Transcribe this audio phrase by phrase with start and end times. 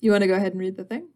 [0.00, 1.08] You want to go ahead and read the thing?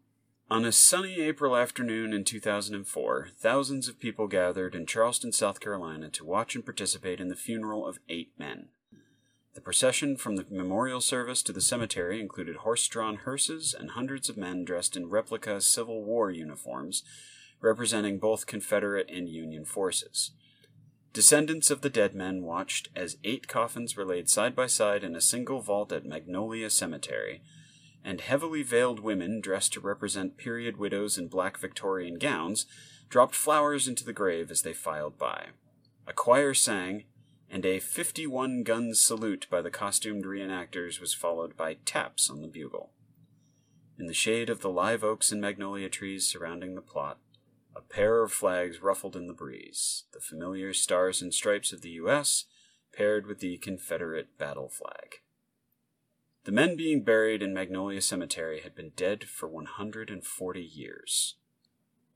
[0.50, 6.10] On a sunny April afternoon in 2004, thousands of people gathered in Charleston, South Carolina
[6.10, 8.68] to watch and participate in the funeral of eight men.
[9.54, 14.28] The procession from the memorial service to the cemetery included horse drawn hearses and hundreds
[14.28, 17.02] of men dressed in replica Civil War uniforms
[17.60, 20.32] representing both Confederate and Union forces.
[21.12, 25.14] Descendants of the dead men watched as eight coffins were laid side by side in
[25.14, 27.42] a single vault at Magnolia Cemetery,
[28.04, 32.66] and heavily veiled women dressed to represent period widows in black Victorian gowns
[33.08, 35.48] dropped flowers into the grave as they filed by.
[36.06, 37.04] A choir sang,
[37.48, 42.48] and a 51 gun salute by the costumed reenactors was followed by taps on the
[42.48, 42.92] bugle.
[43.98, 47.18] In the shade of the live oaks and magnolia trees surrounding the plot,
[47.76, 51.90] a pair of flags ruffled in the breeze, the familiar stars and stripes of the
[51.90, 52.46] U.S.
[52.96, 55.20] paired with the Confederate battle flag.
[56.44, 61.36] The men being buried in Magnolia Cemetery had been dead for 140 years.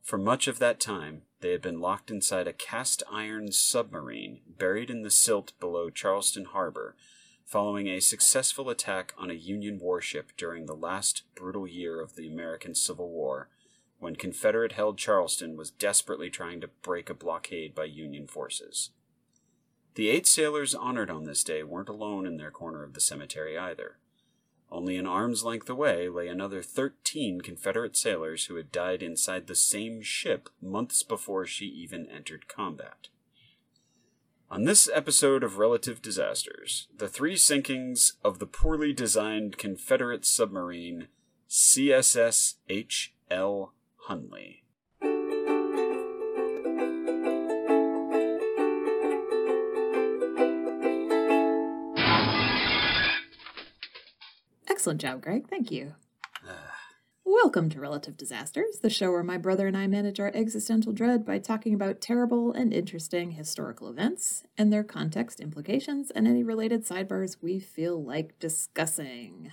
[0.02, 4.90] For much of that time, they had been locked inside a cast iron submarine buried
[4.90, 6.96] in the silt below Charleston Harbor
[7.44, 12.26] following a successful attack on a Union warship during the last brutal year of the
[12.26, 13.48] American Civil War
[14.00, 18.90] when Confederate held Charleston was desperately trying to break a blockade by Union forces.
[19.94, 23.56] The eight sailors honored on this day weren't alone in their corner of the cemetery
[23.56, 23.98] either.
[24.70, 29.54] Only an arm's length away lay another thirteen Confederate sailors who had died inside the
[29.54, 33.08] same ship months before she even entered combat.
[34.50, 41.08] On this episode of Relative Disasters, the three sinkings of the poorly designed Confederate submarine
[41.48, 43.72] CSS H.L.
[44.08, 44.62] Hunley.
[54.86, 55.48] Excellent job, Greg.
[55.50, 55.94] Thank you.
[56.48, 56.76] Ah.
[57.24, 61.26] Welcome to Relative Disasters, the show where my brother and I manage our existential dread
[61.26, 66.86] by talking about terrible and interesting historical events and their context implications and any related
[66.86, 69.50] sidebars we feel like discussing.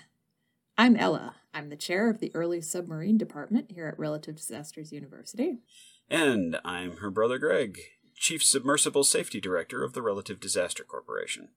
[0.77, 1.37] I'm Ella.
[1.51, 5.57] I'm the chair of the Early Submarine Department here at Relative Disasters University.
[6.07, 7.79] And I'm her brother Greg,
[8.13, 11.49] Chief Submersible Safety Director of the Relative Disaster Corporation.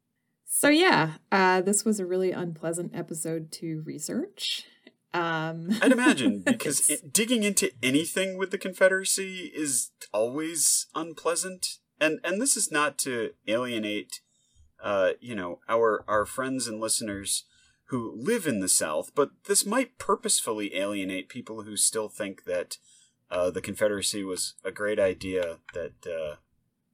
[0.47, 4.65] So, yeah, uh, this was a really unpleasant episode to research.
[5.13, 11.79] Um, I'd imagine, because it, digging into anything with the Confederacy is always unpleasant.
[12.01, 14.21] And, and this is not to alienate,
[14.83, 17.45] uh, you know, our, our friends and listeners
[17.87, 22.79] who live in the South, but this might purposefully alienate people who still think that
[23.31, 26.37] uh, the Confederacy was a great idea that uh,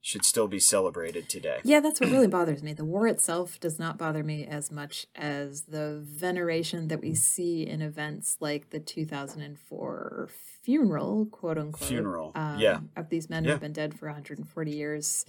[0.05, 1.61] should still be celebrated today.
[1.63, 2.73] Yeah, that's what really bothers me.
[2.73, 7.65] The war itself does not bother me as much as the veneration that we see
[7.65, 10.29] in events like the 2004
[10.63, 11.89] funeral, quote unquote.
[11.89, 12.33] Funeral.
[12.35, 12.81] um, yeah.
[12.97, 13.53] Of these men Yeah.
[13.53, 15.25] who've been dead for 140 years.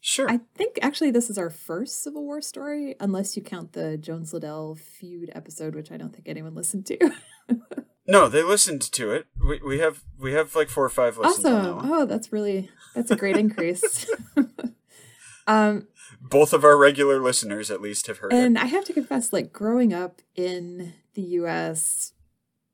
[0.00, 0.28] Sure.
[0.28, 4.34] I think actually this is our first Civil War story, unless you count the Jones
[4.34, 7.10] Liddell feud episode, which I don't think anyone listened to.
[8.06, 9.26] No, they listened to it.
[9.42, 11.88] We, we have we have like four or five listens on that awesome.
[11.90, 12.00] one.
[12.00, 14.06] Oh, that's really that's a great increase.
[15.46, 15.88] um,
[16.20, 18.36] Both of our regular listeners, at least, have heard it.
[18.36, 18.62] and it.
[18.62, 22.12] I have to confess, like growing up in the U.S.,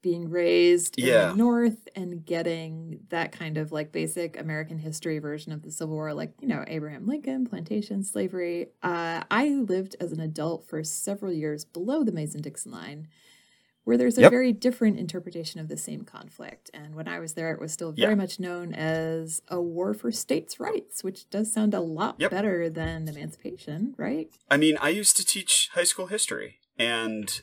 [0.03, 1.29] being raised in Yeah.
[1.29, 5.95] the North, and getting that kind of like basic American history version of the Civil
[5.95, 8.69] War, like you know Abraham Lincoln, plantation slavery.
[8.83, 13.09] Uh, I lived as an adult for several years below the Mason-Dixon line.
[13.85, 14.31] Where there's a Yep.
[14.31, 16.71] very different interpretation of the same conflict.
[16.75, 18.15] And when I was there, it was still very Yeah.
[18.17, 22.31] much known as a war for states' rights, which does sound a lot Yep.
[22.31, 24.31] better than emancipation, right?
[24.51, 27.43] I mean, I used to teach high school history, and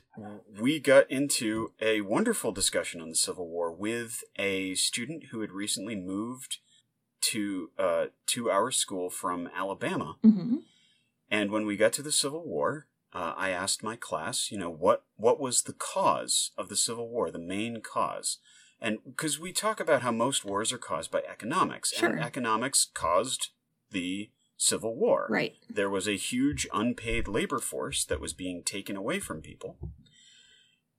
[0.60, 5.52] we got into a wonderful discussion on the Civil War with a student who had
[5.52, 6.60] recently moved
[7.22, 10.18] to uh, to our school from Alabama.
[10.22, 10.58] hmm
[11.30, 12.88] And when we got to the Civil War,
[13.18, 17.08] uh, I asked my class, you know, what what was the cause of the Civil
[17.10, 18.30] War, the main cause,
[18.80, 22.10] and because we talk about how most wars are caused by economics, Sure.
[22.12, 23.50] and economics caused
[23.98, 25.28] the Civil War.
[25.30, 25.56] Right.
[25.80, 29.78] There was a huge unpaid labor force that was being taken away from people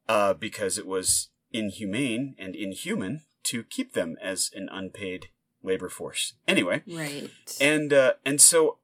[0.09, 5.27] uh, because it was inhumane and inhuman to keep them as an unpaid
[5.63, 6.35] labor force.
[6.47, 7.31] Anyway, Right.
[7.61, 8.79] and uh, and so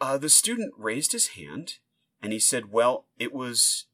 [0.00, 1.74] uh, the student raised his hand
[2.22, 3.86] and he said, "Well, it was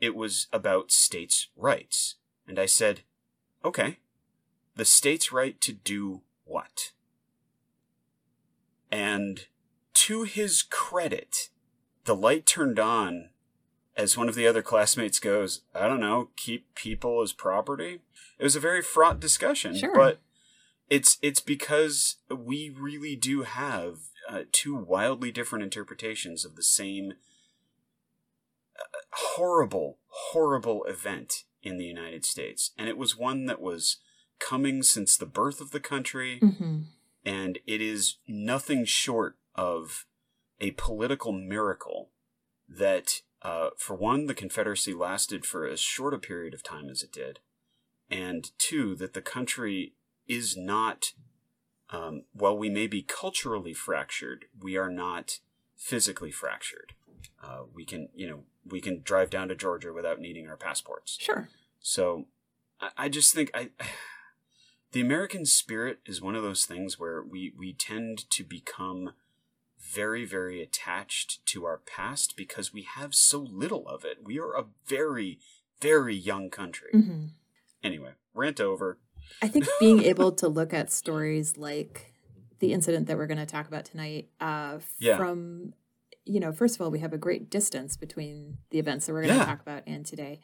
[0.00, 3.00] it was about states' rights." And I said,
[3.64, 3.98] "Okay,
[4.76, 6.92] the states' right to do what?"
[8.90, 9.46] And
[9.94, 11.48] to his credit,
[12.04, 13.30] the light turned on
[13.96, 18.00] as one of the other classmates goes, I don't know, keep people as property.
[18.38, 19.94] It was a very fraught discussion, Sure.
[19.94, 20.20] but
[20.88, 27.14] it's it's because we really do have uh, two wildly different interpretations of the same
[29.12, 33.98] horrible, horrible event in the United States, and it was one that was
[34.38, 36.38] coming since the birth of the country.
[36.38, 36.80] Hmm
[37.24, 40.06] and it is nothing short of
[40.60, 42.10] a political miracle
[42.68, 47.02] that, uh, for one, the Confederacy lasted for as short a period of time as
[47.02, 47.40] it did,
[48.10, 49.94] and two, that the country
[50.26, 51.12] is not,
[51.90, 55.38] um, while we may be culturally fractured, we are not
[55.76, 56.94] physically fractured.
[57.42, 61.18] Uh, we can, you know, we can drive down to Georgia without needing our passports.
[61.20, 61.48] Sure.
[61.80, 62.26] So
[62.80, 63.70] I, I just think I
[64.92, 69.12] the American spirit is one of those things where we, we tend to become
[69.78, 74.18] very, very attached to our past because we have so little of it.
[74.22, 75.38] We are a very,
[75.80, 76.90] very young country.
[76.92, 77.24] hmm
[77.82, 78.98] Anyway, rant over.
[79.42, 82.12] I think being able to look at stories like
[82.60, 85.16] the incident that we're going to talk about tonight, uh, Yeah.
[85.16, 85.74] from,
[86.24, 89.22] you know, first of all, we have a great distance between the events that we're
[89.22, 89.44] going to Yeah.
[89.46, 90.40] talk about and today.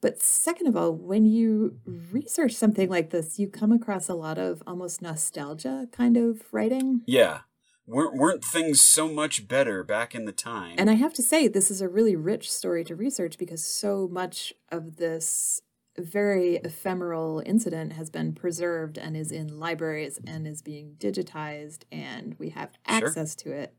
[0.00, 4.36] But second of all, when you research something like this, you come across a lot
[4.38, 7.02] of almost nostalgia kind of writing.
[7.06, 7.40] Yeah.
[7.86, 10.74] Weren't, weren't things so much better back in the time?
[10.78, 14.08] And I have to say, this is a really rich story to research because so
[14.10, 15.60] much of this
[15.98, 22.34] very ephemeral incident has been preserved and is in libraries and is being digitized, and
[22.38, 23.08] we have Sure.
[23.08, 23.74] access to it.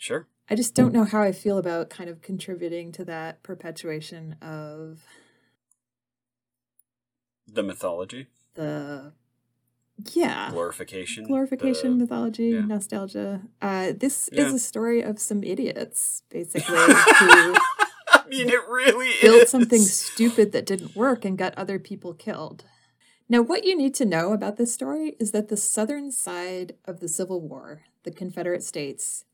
[0.00, 0.26] Sure.
[0.48, 5.04] I just don't know how I feel about kind of contributing to that perpetuation of
[7.46, 9.12] The mythology, the,
[10.12, 11.24] yeah, glorification.
[11.26, 12.60] glorification, the- mythology, yeah.
[12.60, 13.42] nostalgia.
[13.60, 14.46] Uh, this Yeah.
[14.46, 17.54] is a story of some idiots, basically, who
[18.12, 19.50] I mean, it really built is.
[19.50, 22.64] something stupid that didn't work and got other people killed.
[23.28, 27.00] Now, what you need to know about this story is that the southern side of
[27.00, 29.24] the Civil War, the Confederate States,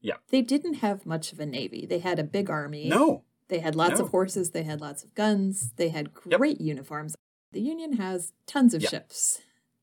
[0.00, 0.16] Yeah.
[0.30, 1.84] they didn't have much of a navy.
[1.86, 2.88] They had a big army.
[2.88, 3.24] No.
[3.48, 4.04] They had lots No.
[4.04, 4.50] of horses.
[4.50, 5.72] They had lots of guns.
[5.76, 6.38] They had Yep.
[6.38, 7.16] great uniforms.
[7.52, 8.90] The Union has tons of Yep.
[8.90, 9.40] ships.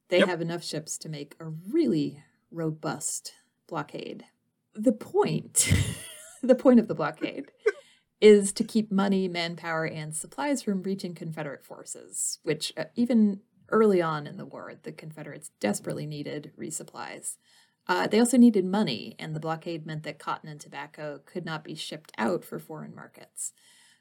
[0.10, 0.28] They Yep.
[0.28, 3.34] have enough ships to make a really robust
[3.68, 4.26] blockade.
[4.74, 5.72] The point,
[6.44, 7.52] the point of the blockade
[8.22, 14.02] is to keep money, manpower, and supplies from reaching Confederate forces, which uh, even early
[14.02, 17.38] on in the war, the Confederates desperately needed resupplies.
[17.88, 21.64] Uh, they also needed money, and the blockade meant that cotton and tobacco could not
[21.64, 23.54] be shipped out for foreign markets.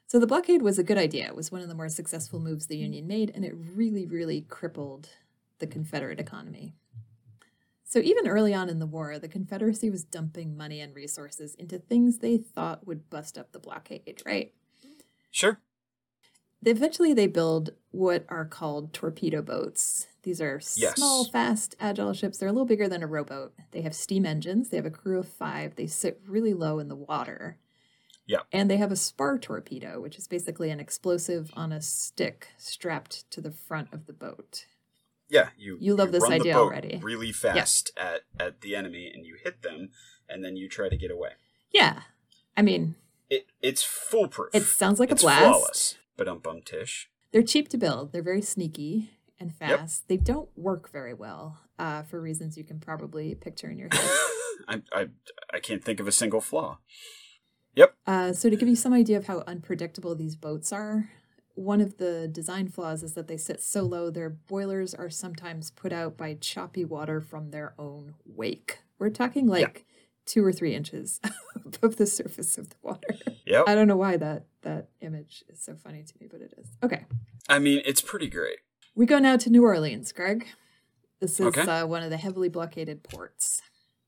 [0.07, 1.27] So the blockade was a good idea.
[1.27, 4.41] It was one of the more successful moves the Union made, and it really, really
[4.41, 5.09] crippled
[5.59, 6.75] the Confederate economy.
[7.83, 11.77] So even early on in the war, the Confederacy was dumping money and resources into
[11.77, 14.53] things they thought would bust up the blockade, right?
[15.31, 15.59] Sure.
[16.65, 20.07] Eventually, they build what are called torpedo boats.
[20.25, 20.95] These are Yes.
[20.95, 22.39] small, fast, agile ships.
[22.39, 23.53] They're a little bigger than a rowboat.
[23.71, 24.69] They have steam engines.
[24.69, 25.75] They have a crew of five.
[25.75, 27.59] They sit really low in the water.
[28.25, 28.39] Yeah.
[28.51, 33.29] And they have a spar torpedo, which is basically an explosive on a stick strapped
[33.31, 34.65] to the front of the boat.
[35.29, 36.99] Yeah, you You love this run the idea already.
[37.03, 39.89] Really fast at at the enemy, and you hit them,
[40.27, 41.33] and then you try to get away.
[41.71, 42.01] Yeah.
[42.57, 42.95] I mean,
[43.29, 44.49] It it's foolproof.
[44.55, 45.43] it sounds like it's a blast.
[45.43, 45.95] flawless.
[46.17, 47.09] But um bum tish.
[47.31, 48.11] They're cheap to build.
[48.11, 49.79] They're very sneaky and Yep.
[49.79, 50.07] fast.
[50.07, 54.09] They don't work very well uh, for reasons you can probably picture in your head.
[54.67, 55.07] I I
[55.53, 56.79] I can't think of a single flaw.
[57.75, 57.93] Yep.
[58.07, 61.09] Uh, so, to give you some idea of how unpredictable these boats are,
[61.55, 65.71] one of the design flaws is that they sit so low, their boilers are sometimes
[65.71, 68.79] put out by choppy water from their own wake.
[68.97, 69.85] We're talking like
[70.25, 71.19] two or three inches
[71.65, 73.07] above the surface of the water.
[73.45, 73.65] Yep.
[73.67, 76.67] I don't know why that that image is so funny to me, but it is.
[76.81, 77.05] Okay,
[77.49, 78.59] I mean, it's pretty great.
[78.95, 80.45] We go now to New Orleans, Greg.
[81.19, 81.61] This is Okay.
[81.61, 83.61] uh, one of the heavily blockaded ports.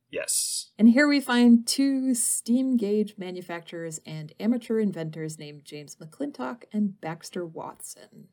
[0.10, 0.72] Yes.
[0.78, 7.00] And here we find two steam gauge manufacturers and amateur inventors named James McClintock and
[7.02, 8.30] Baxter Watson.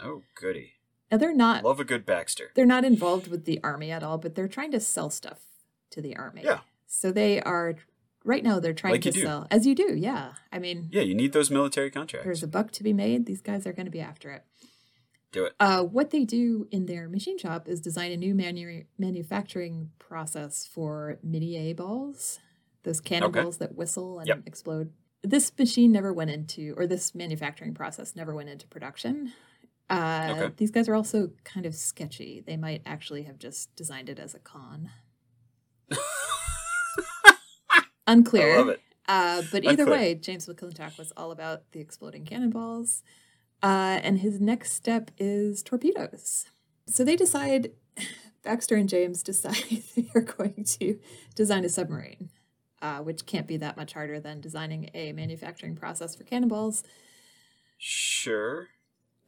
[0.00, 0.74] Oh, goody.
[1.10, 2.50] Now they're not Love a good Baxter.
[2.54, 5.40] they're not involved with the army at all, but they're trying to sell stuff
[5.90, 6.42] to the army.
[6.44, 6.60] Yeah.
[6.86, 7.76] So they are
[8.24, 10.32] right now they're trying Like to sell as you do, yeah.
[10.52, 12.24] I mean Yeah, you need those military contracts.
[12.24, 13.24] there's a buck to be made.
[13.26, 14.42] These guys are going to be after it.
[15.32, 15.54] Do it.
[15.60, 20.66] Uh, what they do in their machine shop is design a new manu- manufacturing process
[20.66, 22.38] for Minié balls,
[22.84, 24.42] those cannonballs that whistle and Yep.
[24.46, 24.92] explode.
[25.22, 29.32] This machine never went into, or this manufacturing process never went into production.
[29.90, 30.54] Uh, Okay.
[30.56, 32.42] These guys are also kind of sketchy.
[32.46, 34.90] They might actually have just designed it as a con.
[38.06, 38.54] Unclear.
[38.54, 38.80] I love it.
[39.06, 39.98] Uh, but either Unclear.
[39.98, 43.02] way, James McClintock was all about the exploding cannonballs.
[43.62, 46.46] Uh, and his next step is torpedoes.
[46.86, 47.72] So they decide,
[48.42, 50.98] Baxter and James decide they are going to
[51.34, 52.30] design a submarine,
[52.80, 56.84] uh, which can't be that much harder than designing a manufacturing process for cannonballs.
[57.78, 58.68] Sure.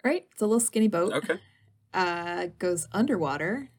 [0.04, 0.26] Right?
[0.32, 1.14] It's a little skinny boat.
[1.14, 1.40] Okay.
[1.94, 3.70] Uh, goes underwater.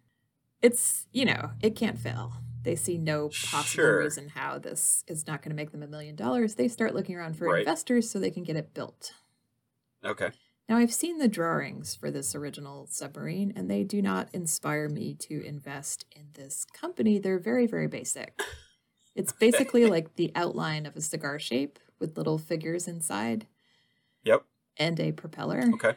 [0.63, 2.35] It's, you know, it can't fail.
[2.63, 3.99] They see no possible Sure.
[4.01, 6.55] reason how this is not going to make them a million dollars.
[6.55, 7.61] They start looking around for Right.
[7.61, 9.13] investors so they can get it built.
[10.05, 10.31] Okay.
[10.69, 15.15] Now, I've seen the drawings for this original submarine, and they do not inspire me
[15.21, 17.19] to invest in this company.
[17.19, 18.39] They're very, very basic.
[19.19, 23.47] It's basically like the outline of a cigar shape with little figures inside
[24.25, 24.45] Yep.
[24.77, 25.63] and a propeller.
[25.75, 25.95] Okay.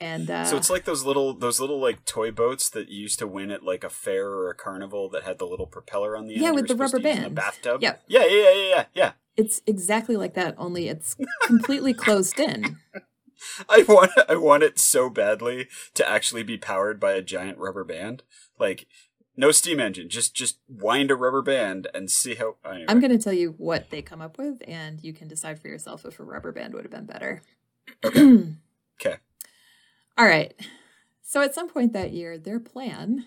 [0.00, 3.18] And uh, so it's like those little those little like toy boats that you used
[3.18, 6.26] to win at like a fair or a carnival that had the little propeller on
[6.28, 6.42] the end.
[6.42, 7.36] Yeah, with the rubber to use in band.
[7.36, 7.82] the bathtub.
[7.82, 8.02] Yep.
[8.06, 9.12] Yeah, yeah, yeah, yeah, yeah, yeah.
[9.36, 11.14] it's exactly like that, only it's
[11.44, 12.78] completely closed in.
[13.68, 17.84] I want I want it so badly to actually be powered by a giant rubber
[17.84, 18.22] band.
[18.58, 18.86] Like
[19.36, 22.56] no steam engine, just just wind a rubber band and see how.
[22.64, 22.86] Anyway.
[22.88, 25.68] I'm going to tell you what they come up with, and you can decide for
[25.68, 27.42] yourself if a rubber band would have been better.
[29.04, 29.16] Okay.
[30.16, 30.54] All right.
[31.22, 33.24] So at some point that year, their plan,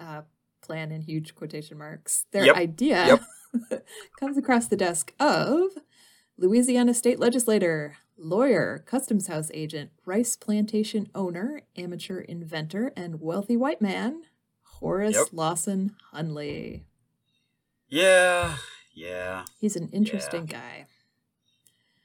[0.00, 0.22] uh,
[0.60, 2.56] plan in huge quotation marks, their Yep.
[2.56, 3.20] idea
[4.18, 5.66] comes across the desk of
[6.36, 13.80] Louisiana state legislator, lawyer, customs house agent, rice plantation owner, amateur inventor, and wealthy white
[13.80, 14.22] man,
[14.84, 15.26] Horace Yep.
[15.32, 16.82] Lawson Hunley.
[17.88, 18.56] Yeah,
[18.92, 20.84] yeah, He's an interesting guy.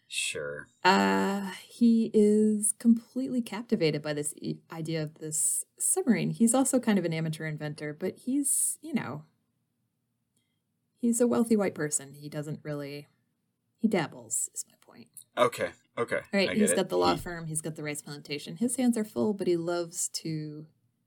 [0.07, 0.67] sure.
[0.85, 6.29] Uh, he is completely captivated by this e- idea of this submarine.
[6.29, 9.23] He's also kind of an amateur inventor, but he's, you know,
[11.01, 12.13] he's a wealthy white person.
[12.13, 13.07] He doesn't really,
[13.77, 15.07] he dabbles, is my point.
[15.37, 16.15] Okay, okay.
[16.17, 16.89] All right, he's get got it.
[16.89, 18.55] the law He- firm, he's got the rice plantation.
[18.55, 20.65] His hands are full, but he loves to,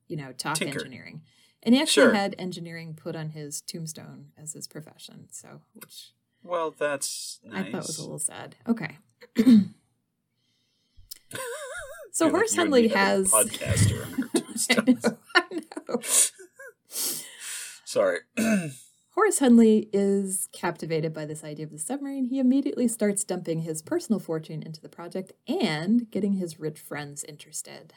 [0.08, 0.78] you know, talk Tinker.
[0.80, 1.22] engineering.
[1.62, 2.14] And he actually Sure.
[2.14, 5.28] had engineering put on his tombstone as his profession.
[5.30, 7.66] So, which Well, that's nice.
[7.66, 8.56] I thought was a little sad.
[8.68, 8.98] Okay.
[12.12, 13.30] so like Horace Hunley has.
[13.30, 15.04] podcaster on our I tombstones.
[15.04, 15.16] know.
[15.36, 15.44] I
[15.88, 16.00] know.
[17.84, 18.18] Sorry.
[19.14, 22.24] Horace Hunley is captivated by this idea of the submarine.
[22.24, 27.22] He immediately starts dumping his personal fortune into the project and getting his rich friends
[27.24, 27.92] interested.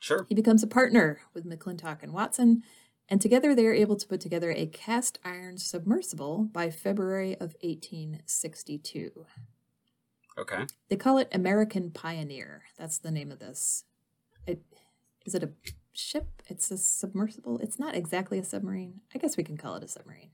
[0.00, 0.26] Sure.
[0.28, 2.62] He becomes a partner with McClintock and Watson,
[3.08, 7.54] and together they are able to put together a cast iron submersible by February of
[7.62, 9.26] 1862.
[10.38, 10.66] Okay.
[10.88, 12.62] They call it American Pioneer.
[12.78, 13.84] That's the name of this.
[14.46, 14.62] It
[15.26, 15.50] is it a
[15.92, 16.42] ship?
[16.48, 17.58] It's a submersible.
[17.58, 19.00] It's not exactly a submarine.
[19.14, 20.30] I guess we can call it a submarine.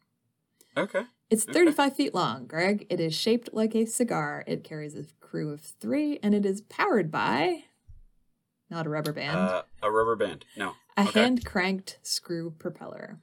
[0.76, 1.02] Okay.
[1.30, 1.54] It's Okay.
[1.54, 2.87] 35 feet long, Greg.
[2.90, 4.44] It is shaped like a cigar.
[4.46, 7.64] It carries a crew of three, and it is powered by
[8.70, 10.44] not a rubber band, Uh, a rubber band.
[10.56, 10.75] No.
[10.96, 11.20] a okay.
[11.20, 13.18] hand cranked screw propeller.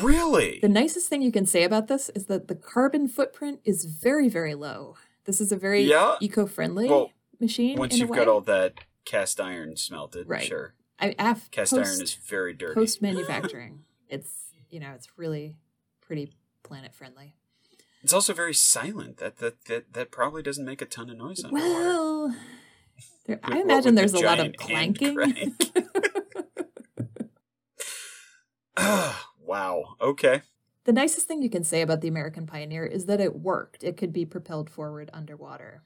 [0.00, 0.58] Really?
[0.60, 4.28] The nicest thing you can say about this is that the carbon footprint is very,
[4.28, 4.96] very low.
[5.24, 6.16] This is a very Yeah.
[6.20, 7.78] eco friendly Well, machine.
[7.78, 8.74] Once you've got all that
[9.04, 10.44] cast iron smelted, Right.
[10.46, 10.74] sure.
[10.98, 12.74] I, af, Cast post, iron is very dirty.
[12.74, 13.84] post manufacturing.
[14.08, 15.56] it's you know it's really
[16.00, 17.34] pretty planet friendly.
[18.02, 19.18] It's also very silent.
[19.18, 21.68] That that that, that probably doesn't make a ton of noise underwater.
[21.74, 22.36] Well,
[23.26, 25.54] there, I imagine there's a lot of clanking.
[29.44, 29.96] wow.
[30.00, 30.42] Okay.
[30.84, 33.82] the nicest thing you can say about the American Pioneer is that it worked.
[33.84, 35.82] It could be propelled forward underwater.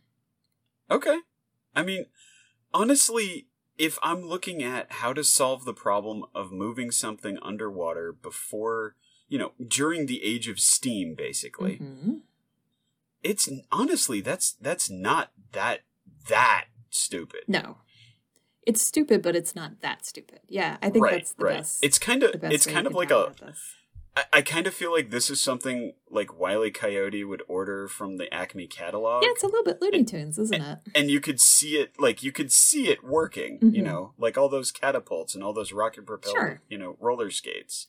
[0.90, 1.18] Okay.
[1.74, 2.06] I mean,
[2.74, 3.46] honestly,
[3.78, 8.96] if I'm looking at how to solve the problem of moving something underwater before,
[9.28, 12.20] you know, during the age of steam basically, Mhm.
[13.22, 15.80] it's honestly that's that's not that
[16.28, 17.40] that stupid.
[17.48, 17.78] No,
[18.66, 20.40] it's stupid, but it's not that stupid.
[20.48, 21.56] Yeah, I think right, that's the right.
[21.58, 21.82] best.
[21.84, 23.32] It's kind of it's kind of like a.
[24.16, 28.16] I, I kind of feel like this is something like Wiley Coyote would order from
[28.16, 29.22] the Acme catalog.
[29.22, 30.78] Yeah, it's a little bit Looney Tunes, isn't it?
[30.96, 33.86] and you could see it like you could see it working you Mhm.
[33.86, 36.60] know like all those catapults and all those rocket propelled Sure.
[36.68, 37.86] you know roller skates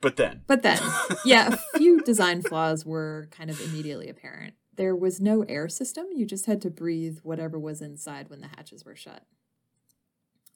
[0.00, 0.42] But then.
[0.46, 0.78] But then,
[1.24, 4.54] yeah, a few design flaws were kind of immediately apparent.
[4.76, 6.06] There was no air system.
[6.14, 9.24] You just had to breathe whatever was inside when the hatches were shut.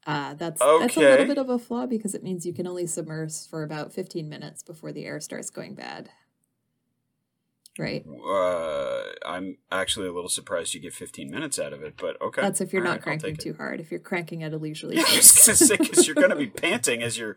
[0.07, 2.87] Uh, that's that's a little bit of a flaw because it means you can only
[2.87, 6.11] submerge for about 15 minutes before the air starts going bad.
[7.79, 8.07] Right.
[8.07, 12.41] Uh, I'm actually a little surprised you get 15 minutes out of it, but okay.
[12.41, 13.81] That's if you're All not right, cranking too hard.
[13.81, 15.69] If you're cranking at a leisurely Yeah, I was pace.
[15.71, 17.37] because you're gonna be panting as you're.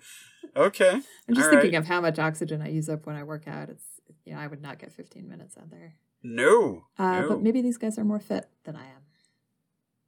[0.56, 1.02] Okay.
[1.28, 1.80] I'm just all thinking right.
[1.80, 3.70] of how much oxygen I use up when I work out.
[3.70, 3.84] It's
[4.26, 5.96] you know I would not get 15 minutes out there.
[6.24, 6.86] No.
[6.98, 7.30] Uh, no.
[7.30, 9.04] But maybe these guys are more fit than I am.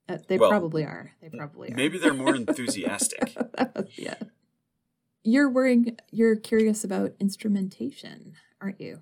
[0.09, 1.11] Uh, they Well, probably are.
[1.21, 1.75] They probably are.
[1.75, 3.35] Maybe they're more enthusiastic.
[3.95, 4.15] yeah.
[5.23, 5.97] You're worrying.
[6.11, 9.01] You're curious about instrumentation, aren't you?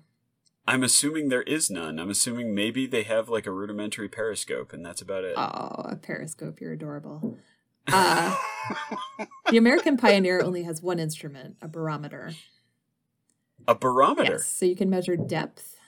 [0.68, 1.98] I'm assuming there is none.
[1.98, 5.34] I'm assuming maybe they have like a rudimentary periscope, and that's about it.
[5.36, 6.60] Oh, a periscope.
[6.60, 7.38] You're adorable.
[7.92, 8.36] Uh,
[9.50, 12.30] the American Pioneer only has one instrument, a barometer.
[13.66, 14.32] a barometer.
[14.34, 15.79] Yes, so you can measure depth.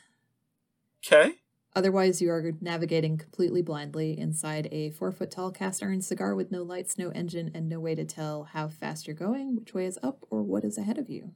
[1.12, 1.34] Okay.
[1.74, 6.52] Otherwise, you are navigating completely blindly inside a four foot tall cast iron cigar with
[6.52, 9.86] no lights, no engine, and no way to tell how fast you're going, which way
[9.86, 11.32] is up, or what is ahead of you.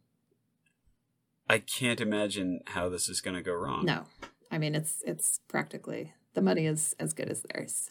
[1.49, 3.85] I can't imagine how this is going to go wrong.
[3.87, 4.05] No,
[4.51, 7.91] I mean it's it's practically the money is as good as theirs.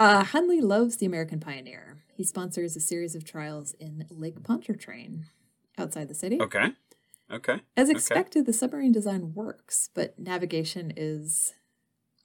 [0.00, 2.04] Uh, Hunley loves the American Pioneer.
[2.14, 5.26] He sponsors a series of trials in Lake Pontchartrain,
[5.76, 6.40] outside the city.
[6.40, 6.72] Okay.
[7.30, 7.60] Okay.
[7.76, 7.96] As okay.
[7.96, 11.54] expected, the submarine design works, but navigation is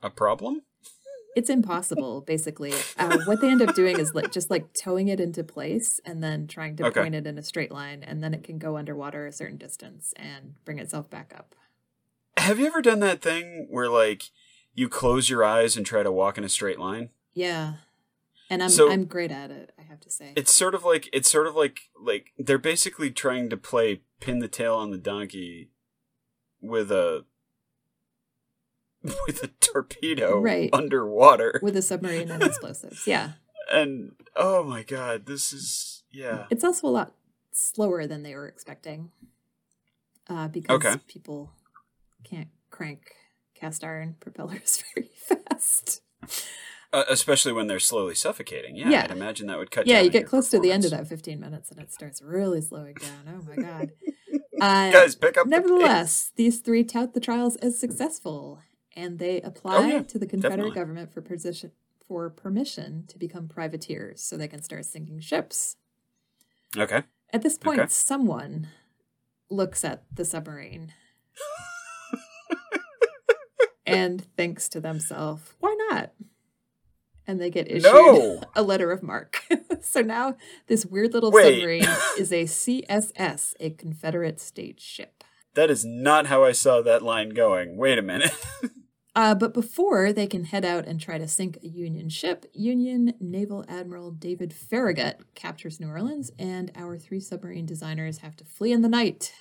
[0.01, 0.61] A problem?
[1.35, 2.21] it's impossible.
[2.21, 5.99] Basically, uh, what they end up doing is like just like towing it into place
[6.05, 7.01] and then trying to Okay.
[7.01, 10.13] point it in a straight line, and then it can go underwater a certain distance
[10.15, 11.55] and bring itself back up.
[12.37, 14.29] Have you ever done that thing where like
[14.75, 17.09] you close your eyes and try to walk in a straight line?
[17.33, 17.73] Yeah.
[18.53, 20.33] And I'm So- I'm great at it, I have to say.
[20.35, 24.37] It's sort of like it's sort of like like they're basically trying to play pin
[24.39, 25.71] the tail on the donkey
[26.61, 27.25] with a
[29.27, 30.69] with a torpedo Right.
[30.71, 31.59] underwater.
[31.63, 33.07] With a submarine and explosives.
[33.07, 33.31] Yeah.
[33.71, 36.45] and oh my god, this is yeah.
[36.51, 37.13] It's also a lot
[37.51, 39.11] slower than they were expecting.
[40.29, 40.95] Uh, because Okay.
[41.07, 41.51] people
[42.23, 43.11] can't crank
[43.55, 46.01] cast iron propellers very fast.
[46.93, 48.75] Uh, especially when they're slowly suffocating.
[48.75, 49.03] Yeah, Yeah.
[49.05, 51.39] I'd imagine that would cut yeah, you get close to the end of that 15
[51.39, 53.27] minutes and it starts really slowing down.
[53.27, 53.91] Oh my god.
[54.61, 58.61] Uh, Guys, pick up the Nevertheless, these three tout the trials as successful,
[58.95, 60.75] and they apply Oh, yeah, to the Confederate definitely.
[60.75, 61.71] government for position
[62.07, 65.75] for permission to become privateers, so they can start sinking ships.
[66.77, 67.03] Okay.
[67.33, 67.89] At this point, Okay.
[67.89, 68.67] someone
[69.49, 70.93] looks at the submarine
[73.85, 76.13] and thinks to themselves, "Why not?"
[77.25, 78.41] And they get issued No.
[78.55, 79.41] a letter of marque.
[79.81, 80.35] so now
[80.67, 81.55] this weird little Wait.
[81.55, 85.23] submarine is a CSS, a Confederate state ship.
[85.55, 87.77] That is not how I saw that line going.
[87.77, 88.33] Wait a minute.
[89.15, 93.13] Uh, but before they can head out and try to sink a Union ship, Union
[93.19, 98.71] Naval Admiral David Farragut captures New Orleans, and our three submarine designers have to flee
[98.71, 99.31] in the night.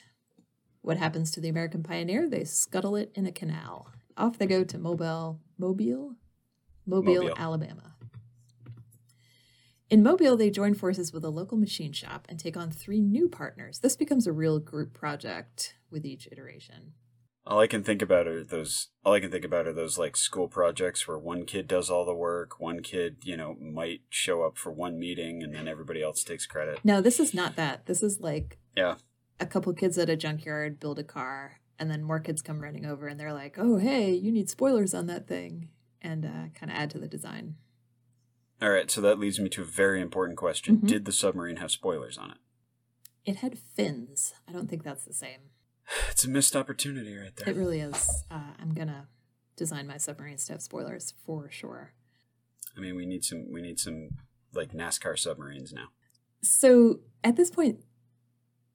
[0.83, 2.29] What happens to the American Pioneer?
[2.29, 3.89] They scuttle it in a canal.
[4.19, 6.17] Off they go to Mobile, Mobile,
[6.87, 7.35] Mobile, Mobile.
[7.39, 7.95] Alabama.
[9.91, 13.29] In Mobile, they join forces with a local machine shop and take on three new
[13.29, 13.81] partners.
[13.81, 16.95] This becomes a real group project with each iteration.
[17.45, 18.89] all I can think about are those.
[19.05, 22.05] All I can think about are those like school projects where one kid does all
[22.07, 26.03] the work, one kid, you know, might show up for one meeting, and then everybody
[26.03, 26.79] else takes credit.
[26.85, 27.87] No, this is not that.
[27.87, 28.95] This is like Yeah.
[29.41, 32.87] a couple kids at a junkyard build a car, and then more kids come running
[32.87, 35.69] over, and they're like, "Oh, hey, you need spoilers on that thing,"
[36.03, 37.57] and uh, kind of add to the design.
[38.61, 38.91] All right.
[38.91, 40.87] So that leads me to a very important question: Mhm.
[40.89, 42.39] Did the submarine have spoilers on it?
[43.25, 44.35] It had fins.
[44.49, 45.41] I don't think that's the same.
[46.11, 47.49] It's a missed opportunity right there.
[47.49, 48.25] It really is.
[48.31, 49.09] Uh, I'm gonna
[49.57, 51.95] design my submarines to have spoilers for sure.
[52.77, 53.51] I mean, we need some.
[53.51, 54.11] We need some
[54.55, 55.89] like NASCAR submarines now.
[56.43, 57.81] So at this point,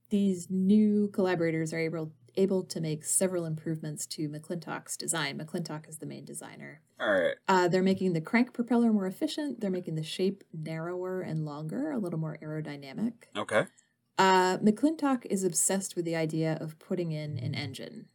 [0.10, 5.38] these new collaborators are able able to make several improvements to McClintock's design.
[5.38, 6.82] McClintock is the main designer.
[7.00, 7.36] All right.
[7.48, 9.60] Uh, they're making the crank propeller more efficient.
[9.60, 13.14] They're making the shape narrower and longer, a little more aerodynamic.
[13.36, 13.66] Okay.
[14.18, 18.06] Uh, McClintock is obsessed with the idea of putting in an engine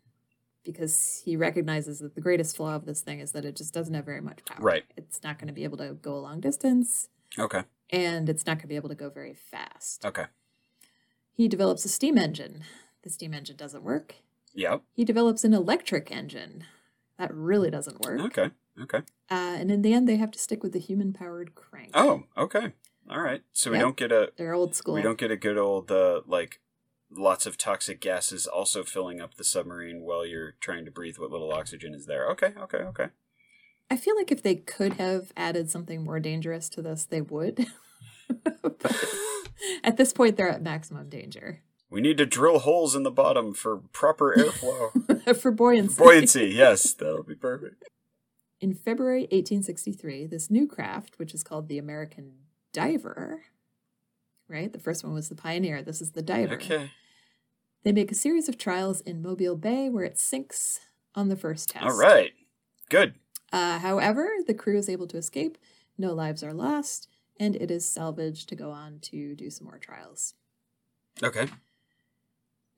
[0.64, 3.94] because he recognizes that the greatest flaw of this thing is that it just doesn't
[3.94, 4.58] have very much power.
[4.60, 4.84] Right.
[4.96, 7.08] It's not going to be able to go a long distance
[7.38, 7.62] Okay.
[7.90, 10.04] and it's not going to be able to go very fast.
[10.04, 10.26] Okay.
[11.32, 12.62] He develops a steam engine.
[13.02, 14.16] The steam engine doesn't work.
[14.54, 14.82] Yep.
[14.92, 16.64] He develops an electric engine.
[17.18, 18.20] That really doesn't work.
[18.20, 18.50] Okay.
[18.80, 18.98] Okay.
[19.30, 21.90] Uh, and in the end, they have to stick with the human powered crank.
[21.94, 22.24] Oh.
[22.36, 22.72] Okay.
[23.10, 23.42] All right.
[23.52, 24.94] So we don't get a They're old school.
[24.94, 26.60] we don't get a good old uh like
[27.10, 31.30] lots of toxic gases also filling up the submarine while you're trying to breathe what
[31.30, 32.28] little oxygen is there.
[32.30, 33.08] Okay, okay, okay.
[33.90, 37.66] I feel like if they could have added something more dangerous to this, they would.
[39.84, 41.60] at this point, they're at maximum danger.
[41.92, 45.36] We need to drill holes in the bottom for proper airflow.
[45.36, 46.02] for buoyancy.
[46.02, 47.84] Buoyancy, yes, that'll be perfect.
[48.62, 52.32] In February 1863, this new craft, which is called the American
[52.72, 53.42] Diver,
[54.48, 54.72] right?
[54.72, 55.82] The first one was the Pioneer.
[55.82, 56.54] This is the Diver.
[56.54, 56.92] Okay.
[57.82, 60.80] They make a series of trials in Mobile Bay where it sinks
[61.14, 61.84] on the first test.
[61.84, 62.32] All right.
[62.88, 63.16] Good.
[63.52, 65.58] Uh, however, the crew is able to escape,
[65.98, 69.76] no lives are lost, and it is salvaged to go on to do some more
[69.78, 70.32] trials.
[71.22, 71.48] Okay.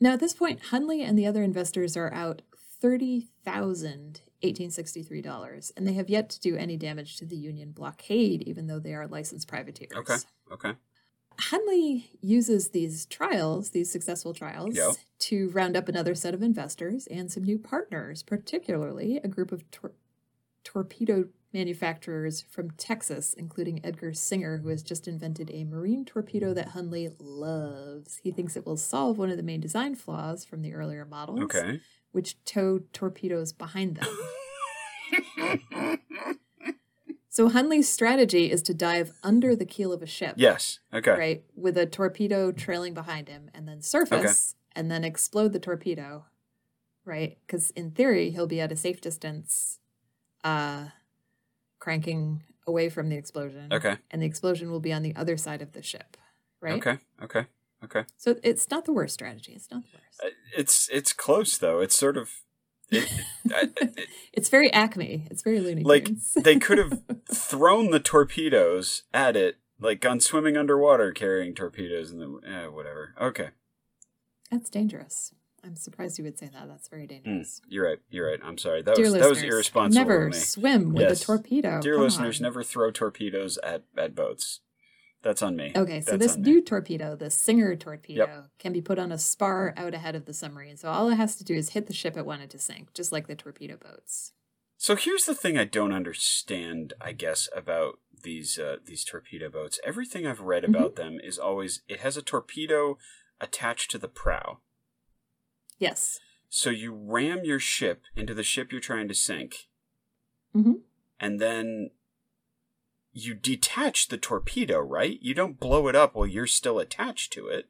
[0.04, 2.42] Now, at this point, Hunley and the other investors are out
[2.82, 8.78] $30,1863, and they have yet to do any damage to the Union blockade, even though
[8.78, 9.92] they are licensed privateers.
[9.96, 10.16] Okay.
[10.52, 10.74] Okay.
[11.40, 14.92] Hunley uses these trials, these successful trials, Yep.
[15.20, 19.70] to round up another set of investors and some new partners, particularly a group of
[19.70, 19.94] tor-
[20.64, 26.70] torpedo manufacturers from Texas, including Edgar Singer, who has just invented a marine torpedo that
[26.70, 28.18] Hunley loves.
[28.22, 31.40] He thinks it will solve one of the main design flaws from the earlier models,
[31.44, 31.80] Okay.
[32.12, 34.08] which tow torpedoes behind them.
[37.30, 40.78] So Hunley's strategy is to dive under the keel of a ship yes.
[40.92, 41.10] Okay.
[41.10, 41.44] right?
[41.56, 46.26] With a torpedo trailing behind him and then surface and then explode the torpedo,
[47.04, 47.36] right?
[47.44, 49.80] Because in theory, he'll be at a safe distance,
[50.44, 50.90] uh,
[51.84, 53.70] cranking away from the explosion.
[53.70, 53.98] Okay.
[54.10, 56.16] And the explosion will be on the other side of the ship,
[56.62, 56.74] right?
[56.76, 56.98] Okay.
[57.22, 57.44] Okay.
[57.84, 58.04] Okay.
[58.16, 59.52] So it's not the worst strategy.
[59.52, 60.20] It's not the worst.
[60.24, 61.80] Uh, It's it's close though.
[61.80, 62.30] It's sort of
[62.90, 63.06] it,
[63.52, 65.26] I- it, It's very Acme.
[65.30, 70.56] It's very Looney like they could have thrown the torpedoes at it, like gone swimming
[70.56, 73.14] underwater carrying torpedoes, and then eh, whatever.
[73.20, 73.50] Okay,
[74.50, 75.34] That's dangerous.
[75.64, 76.68] I'm surprised you would say that.
[76.68, 77.60] That's very dangerous.
[77.68, 77.98] you're right.
[78.10, 78.40] You're right.
[78.44, 78.82] I'm sorry.
[78.82, 80.38] That Dear was that was irresponsible never of me.
[80.38, 81.22] swim with Yes.
[81.22, 81.80] a torpedo.
[81.80, 82.42] Dear Come listeners, on.
[82.44, 84.60] never throw torpedoes at at boats.
[85.22, 85.72] That's on me.
[85.74, 86.50] Okay, so That's this on me.
[86.52, 90.34] new torpedo, the Singer torpedo, can be put on a spar out ahead of the
[90.34, 90.76] submarine.
[90.76, 93.10] So all it has to do is hit the ship it wanted to sink, just
[93.10, 94.32] like the torpedo boats.
[94.76, 99.80] So here's the thing I don't understand, I guess, about these uh, these torpedo boats.
[99.82, 100.74] Everything I've read Mm-hmm.
[100.74, 102.98] about them is always it has a torpedo
[103.40, 104.58] attached to the prow.
[105.78, 106.20] Yes.
[106.48, 109.68] So you ram your ship into the ship you're trying to sink,
[110.54, 110.82] Mhm.
[111.18, 111.90] and then
[113.12, 115.18] you detach the torpedo, right?
[115.22, 117.68] You don't blow it up while you're still attached to it,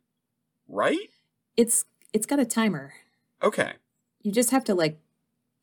[0.68, 1.10] right?
[1.56, 2.94] It's it's got a timer.
[3.42, 3.74] Okay.
[4.22, 5.00] You just have to like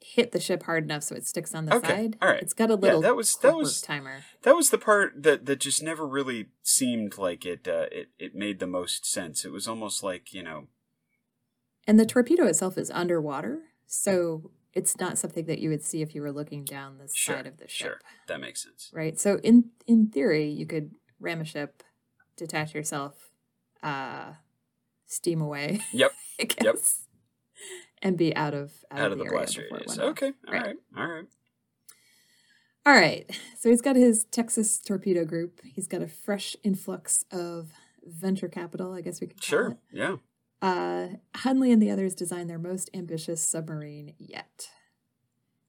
[0.03, 2.17] hit the ship hard enough so it sticks on the Okay, side.
[2.21, 2.41] all right.
[2.41, 4.23] It's got a little that was- that was- timer.
[4.41, 8.33] That was the part that, that just never really seemed like it, uh, it it
[8.35, 9.45] made the most sense.
[9.45, 10.67] It was almost like you know
[11.87, 16.13] And the torpedo itself is underwater, so it's not something that you would see if
[16.15, 17.87] you were looking down the Sure, side of the ship.
[17.87, 18.89] Sure, that makes sense.
[18.93, 19.19] right?
[19.19, 21.83] So in in theory, you could ram a ship,
[22.37, 23.31] detach yourself,
[23.83, 24.33] uh,
[25.07, 25.81] steam away.
[25.91, 26.11] Yep,
[26.59, 27.07] guess,
[28.01, 29.97] and be out of out, out of the blast radius.
[29.99, 30.65] Okay, all Right.
[30.67, 31.25] right, all right.
[32.85, 33.29] All right.
[33.59, 35.61] So he's got his Texas torpedo group.
[35.63, 37.69] He's got a fresh influx of
[38.03, 38.93] venture capital.
[38.93, 39.77] I guess we could Sure, it.
[39.91, 40.15] yeah.
[40.61, 44.69] Uh, Hunley and the others designed their most ambitious submarine yet.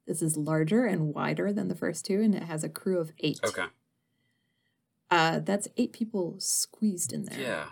[0.06, 3.12] This is larger and wider than the first two, and it has a crew of
[3.20, 3.40] eight.
[3.44, 3.66] Okay,
[5.10, 7.40] Uh, that's eight people squeezed in there.
[7.40, 7.66] yeah.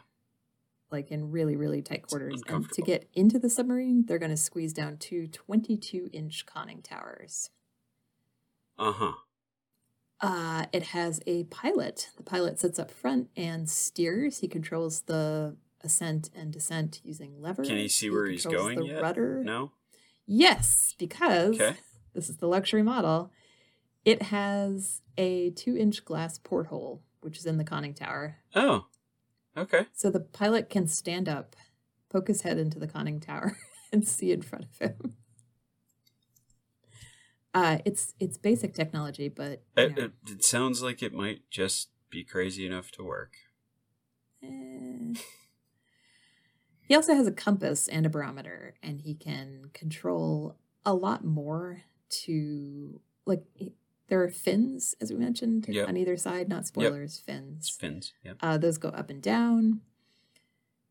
[0.90, 2.42] Like in really, really tight quarters.
[2.48, 6.83] And to get into the submarine, they're going to squeeze down two 22 inch conning
[6.83, 7.50] towers.
[8.78, 9.12] Uh huh.
[10.20, 12.11] Uh, it has a pilot.
[12.16, 14.38] The pilot sits up front and steers.
[14.38, 17.68] He controls the ascent and descent using levers.
[17.68, 19.02] Can he see where he's going the yet?
[19.02, 19.42] Rudder.
[19.44, 19.72] No.
[20.26, 21.76] Yes, because Okay.
[22.14, 23.30] this is the luxury model.
[24.04, 28.36] It has a two inch glass porthole, which is in the conning tower.
[28.54, 28.86] Oh.
[29.56, 29.86] Okay.
[29.92, 31.56] So the pilot can stand up,
[32.08, 33.56] poke his head into the conning tower,
[33.92, 35.16] and see in front of him.
[37.52, 42.22] Uh, it's it's basic technology, but It, it, it sounds like it might just be
[42.22, 43.32] crazy enough to work.
[44.42, 45.14] eh.
[46.90, 51.83] He also has a compass and a barometer, and he can control a lot more
[52.24, 53.44] to like.
[54.09, 55.87] There are fins, as we mentioned, Yep.
[55.88, 56.48] on either side.
[56.48, 57.70] Not spoilers, fins.
[57.70, 58.12] Fins.
[58.24, 58.33] Yeah.
[58.40, 59.83] Uh, those go up and down.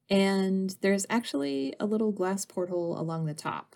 [0.09, 3.75] And there's actually a little glass porthole along the top,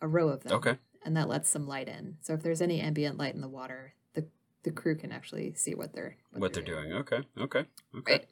[0.00, 0.52] a row of them.
[0.52, 0.76] Okay.
[1.04, 2.18] And that lets some light in.
[2.20, 4.28] So if there's any ambient light in the water, the,
[4.62, 6.92] the crew can actually see what they're What, they're doing.
[6.92, 7.22] Okay.
[7.36, 7.64] Okay.
[7.98, 8.12] Okay.
[8.12, 8.28] Right.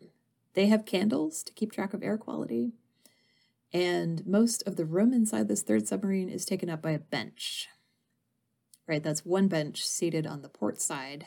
[0.55, 2.71] They have candles to keep track of air quality.
[3.73, 7.69] And most of the room inside this third submarine is taken up by a bench.
[8.89, 11.27] Right, that's one bench seated on the port side.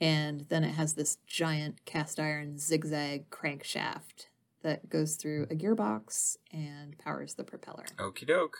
[0.00, 4.26] And then it has this giant cast iron zigzag crankshaft
[4.62, 7.84] that goes through a gearbox and powers the propeller.
[7.96, 8.56] Okie doke.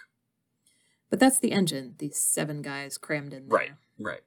[1.10, 3.58] But that's the engine, these seven guys crammed in there.
[3.58, 4.20] Right, right.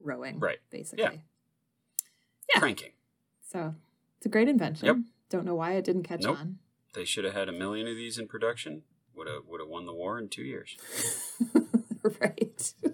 [0.00, 0.38] Rowing.
[0.38, 0.58] Right.
[0.70, 1.02] Basically.
[1.04, 1.12] Yeah.
[2.54, 2.60] Yeah.
[2.60, 2.92] Cranking.
[3.50, 3.74] So
[4.18, 4.86] it's a great invention.
[4.86, 4.96] Yep.
[5.30, 6.38] Don't know why it didn't catch Nope.
[6.38, 6.58] on.
[6.98, 8.82] They should have had a million of these in production.
[9.14, 10.76] Would have would have won the war in two years.
[12.02, 12.74] right.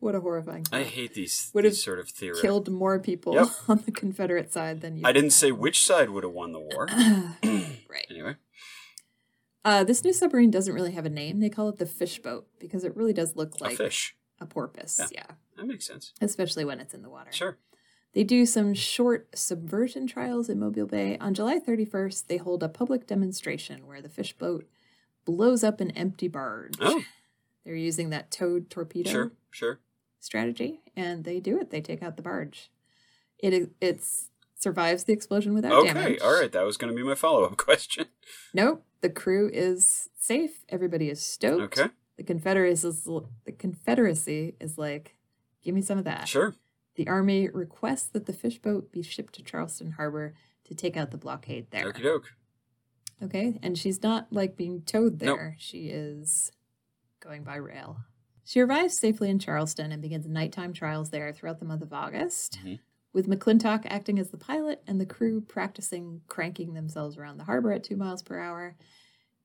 [0.00, 2.42] what a horrifying I hate these, these sort of theories.
[2.42, 3.48] Killed more people Yep.
[3.68, 5.04] on the Confederate side than you.
[5.06, 6.86] I didn't say which side would have won the war.
[6.92, 8.06] right.
[8.10, 8.34] anyway,
[9.64, 11.40] Uh, this new submarine doesn't really have a name.
[11.40, 14.14] They call it the fish boat because it really does look like a fish.
[14.38, 14.98] a porpoise.
[15.00, 15.06] Yeah.
[15.12, 15.26] yeah.
[15.56, 16.12] That makes sense.
[16.20, 17.32] Especially when it's in the water.
[17.32, 17.56] Sure.
[18.16, 21.18] They do some short subversion trials in Mobile Bay.
[21.20, 24.66] On July 31st, they hold a public demonstration where the fish boat
[25.26, 26.78] blows up an empty barge.
[26.80, 27.02] Oh,
[27.62, 29.80] They're using that towed torpedo sure, sure.
[30.18, 31.68] strategy, and they do it.
[31.68, 32.70] They take out the barge.
[33.38, 36.20] It it's survives the explosion without Okay, damage.
[36.22, 36.50] all right.
[36.50, 38.06] That was going to be my follow up question.
[38.54, 38.82] Nope.
[39.02, 40.64] The crew is safe.
[40.70, 41.78] Everybody is stoked.
[41.78, 45.16] Okay, The Confederacy is the Confederacy is like,
[45.62, 46.26] give me some of that.
[46.28, 46.54] sure.
[46.96, 51.10] The Army requests that the fish boat be shipped to Charleston Harbor to take out
[51.10, 51.92] the blockade there.
[51.92, 52.32] Okie doke.
[53.22, 55.38] Okay, and she's not like being towed Nope.
[55.38, 55.56] there.
[55.58, 56.50] She is
[57.20, 57.98] going by rail.
[58.44, 62.58] She arrives safely in Charleston and begins nighttime trials there throughout the month of August,
[62.64, 62.78] Mhm.
[63.12, 67.72] with McClintock acting as the pilot and the crew practicing cranking themselves around the harbor
[67.72, 68.76] at two miles per hour.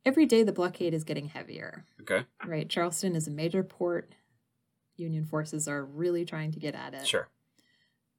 [0.06, 1.86] Every day, the blockade is getting heavier.
[2.02, 4.14] Okay, Right, Charleston is a major port.
[4.98, 7.08] Union forces are really trying to get at it.
[7.08, 7.30] sure.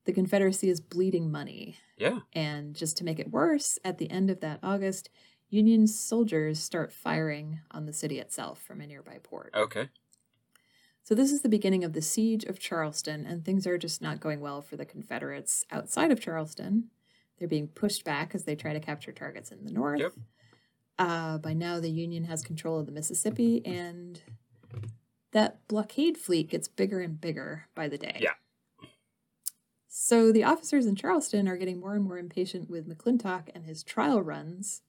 [0.04, 1.76] The Confederacy is bleeding money.
[1.96, 2.20] Yeah.
[2.32, 5.10] And just to make it worse, at the end of that August,
[5.48, 9.52] Union soldiers start firing on the city itself from a nearby port.
[9.54, 9.90] Okay.
[11.04, 14.20] So, this is the beginning of the siege of Charleston, and things are just not
[14.20, 16.90] going well for the Confederates outside of Charleston.
[17.38, 20.00] They're being pushed back as they try to capture targets in the north.
[20.00, 20.12] Yep.
[20.98, 24.22] Uh, by now, the Union has control of the Mississippi, and
[25.32, 28.18] that blockade fleet gets bigger and bigger by the day.
[28.20, 28.34] Yeah.
[29.94, 33.82] So the officers in Charleston are getting more and more impatient with McClintock and his
[33.82, 34.80] trial runs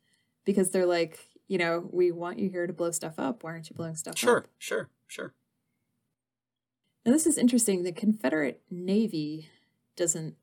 [0.46, 3.44] because they're like, you know, we want you here to blow stuff up.
[3.44, 4.48] Why aren't you blowing stuff Sure, up?
[4.60, 4.90] sure, sure.
[5.08, 5.34] Sure.
[7.06, 7.84] Now, this is interesting.
[7.84, 9.50] The Confederate Navy
[9.98, 10.36] doesn't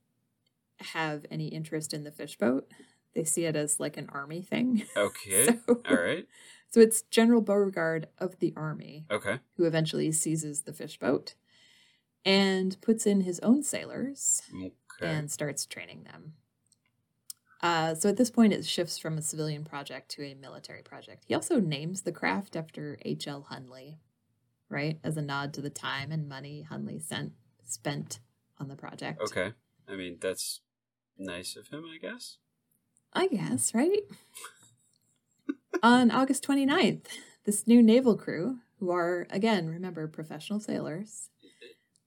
[0.80, 2.70] have any interest in the fishboat.
[3.14, 4.84] They see it as like an army thing.
[4.94, 5.56] Okay.
[5.66, 6.26] So, All right.
[6.70, 9.38] so it's General Beauregard of the army Okay.
[9.56, 11.34] who eventually seizes the fishboat
[12.24, 14.72] and puts in his own sailors Okay.
[15.10, 16.34] and starts training them.
[17.62, 21.24] Uh, so at this point, it shifts from a civilian project to a military project.
[21.26, 23.46] He also names the craft after H.L.
[23.50, 23.98] Hunley,
[24.70, 27.32] right, as a nod to the time and money Hunley sent
[27.64, 28.20] spent
[28.58, 29.20] on the project.
[29.22, 29.52] Okay.
[29.88, 30.60] I mean, that's
[31.18, 32.38] nice of him, I guess.
[33.12, 34.02] I guess, right?
[35.82, 37.06] on August 29th,
[37.44, 41.28] this new naval crew, who are, again, remember, professional sailors,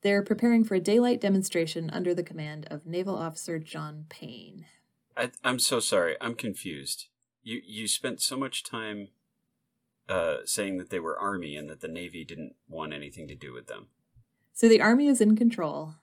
[0.03, 4.65] they're preparing for a daylight demonstration under the command of Naval Officer John Payne.
[5.15, 6.15] I, I'm so sorry.
[6.21, 7.07] I'm confused.
[7.41, 9.09] You you spent so much time
[10.09, 13.53] uh, saying that they were army and that the navy didn't want anything to do
[13.53, 13.87] with them.
[14.53, 15.95] So the army is in control,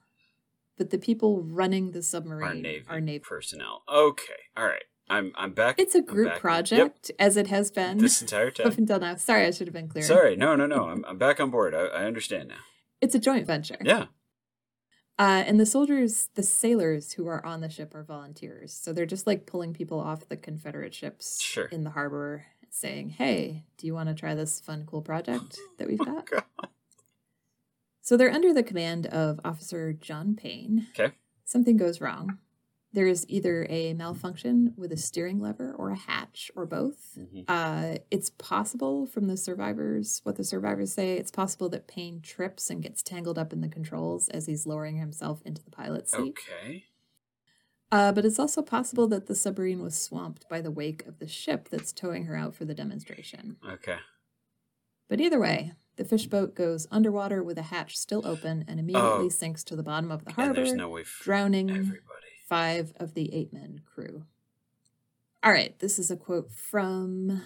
[0.77, 3.19] but the people running the submarine navy, are navy.
[3.19, 3.83] personnel.
[3.91, 4.33] Okay.
[4.57, 4.83] All right.
[5.09, 5.77] I'm I'm back.
[5.77, 9.15] It's a group project, as it has been This entire time up until now.
[9.15, 10.03] Sorry, I should have been clear.
[10.03, 10.35] Sorry.
[10.35, 10.55] No.
[10.55, 10.65] No.
[10.65, 10.85] No.
[10.85, 11.75] I'm I'm back on board.
[11.75, 12.61] I, I understand now.
[13.01, 13.77] It's a joint venture.
[13.83, 14.05] Yeah.
[15.19, 18.73] Uh, and the soldiers, the sailors who are on the ship are volunteers.
[18.73, 21.65] So they're just like pulling people off the Confederate ships Sure.
[21.65, 25.87] in the harbor saying, hey, do you want to try this fun, cool project that
[25.87, 26.29] we've got?
[26.29, 26.43] God.
[28.01, 30.87] So they're under the command of Officer John Payne.
[30.97, 31.13] Okay.
[31.45, 32.39] Something goes wrong.
[32.93, 37.17] There is either a malfunction with a steering lever or a hatch or both.
[37.17, 37.45] Mhm.
[37.47, 42.69] Uh, it's possible from the survivors, what the survivors say, it's possible that Payne trips
[42.69, 46.37] and gets tangled up in the controls as he's lowering himself into the pilot's seat.
[46.61, 46.85] Okay.
[47.93, 51.27] Uh, but it's also possible that the submarine was swamped by the wake of the
[51.27, 53.57] ship that's towing her out for the demonstration.
[53.69, 53.97] Okay.
[55.09, 59.29] But either way, the fishboat goes underwater with a hatch still open and immediately Oh.
[59.29, 62.05] sinks to the bottom of the harbor, there's no drowning everybody.
[62.51, 64.25] Five of the eight men crew.
[65.41, 67.41] All right, this is a quote from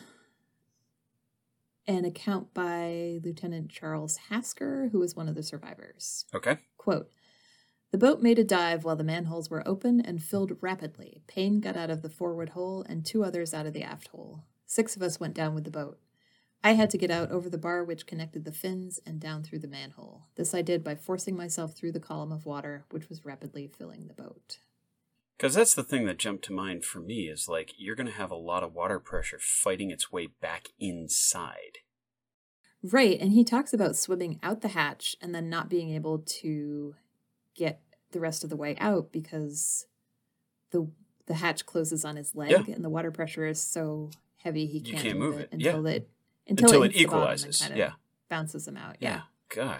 [1.85, 6.25] an account by Lieutenant Charles Hasker, who was one of the survivors.
[6.33, 6.57] Okay.
[6.77, 7.11] Quote
[7.91, 11.21] The boat made a dive while the manholes were open and filled rapidly.
[11.27, 14.45] Payne got out of the forward hole and two others out of the aft hole.
[14.65, 15.99] Six of us went down with the boat.
[16.63, 19.59] I had to get out over the bar which connected the fins and down through
[19.59, 20.23] the manhole.
[20.33, 24.07] This I did by forcing myself through the column of water, which was rapidly filling
[24.07, 24.57] the boat.
[25.37, 28.13] Because that's the thing that jumped to mind for me is like, you're going to
[28.13, 31.79] have a lot of water pressure fighting its way back inside.
[32.81, 36.95] Right, and he talks about swimming out the hatch and then not being able to
[37.55, 39.87] get the rest of the way out because
[40.71, 40.89] the
[41.25, 42.75] the hatch closes on his leg Yeah.
[42.75, 45.69] and the water pressure is so heavy he can't, can't move move it it, yeah.
[45.71, 46.09] until it
[46.47, 47.91] until, Until it, it equalizes, kind of yeah.
[48.29, 48.97] bounces him out.
[48.99, 49.21] Yeah.
[49.49, 49.79] God.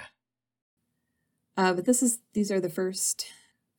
[1.56, 3.28] Uh, but this is these are the first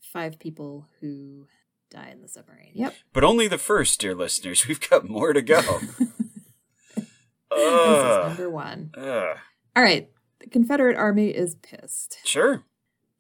[0.01, 1.49] five people who
[1.97, 2.73] die in the submarine.
[2.75, 2.95] Yep.
[3.13, 4.67] But only the first, dear listeners.
[4.69, 5.61] We've got more to go.
[6.97, 8.91] this is number one.
[8.97, 9.37] Ugh.
[9.75, 10.11] All right.
[10.41, 12.19] The Confederate Army is pissed.
[12.25, 12.63] Sure.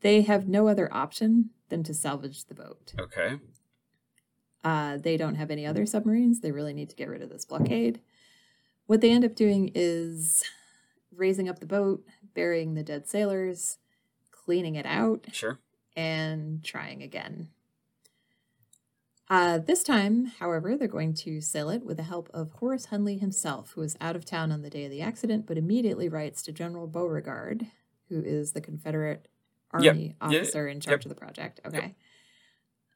[0.02, 2.92] They have no other option than to salvage the boat.
[2.98, 3.38] Okay.
[4.62, 6.40] Uh, they don't have any other submarines.
[6.40, 8.00] They really need to get rid of this blockade.
[8.86, 10.44] What they end up doing is
[11.14, 13.78] raising up the boat, burying the dead sailors,
[14.30, 15.58] cleaning it out, Sure.
[15.96, 17.48] and trying again.
[19.28, 23.18] Uh, this time, however, they're going to sail it with the help of Horace Hunley
[23.18, 26.42] himself, who was out of town on the day of the accident, but immediately writes
[26.42, 27.66] to General Beauregard,
[28.08, 29.26] who is the Confederate
[29.72, 30.26] Army Yeah.
[30.28, 31.06] officer in charge Yep.
[31.06, 31.60] of the project.
[31.66, 31.96] Okay.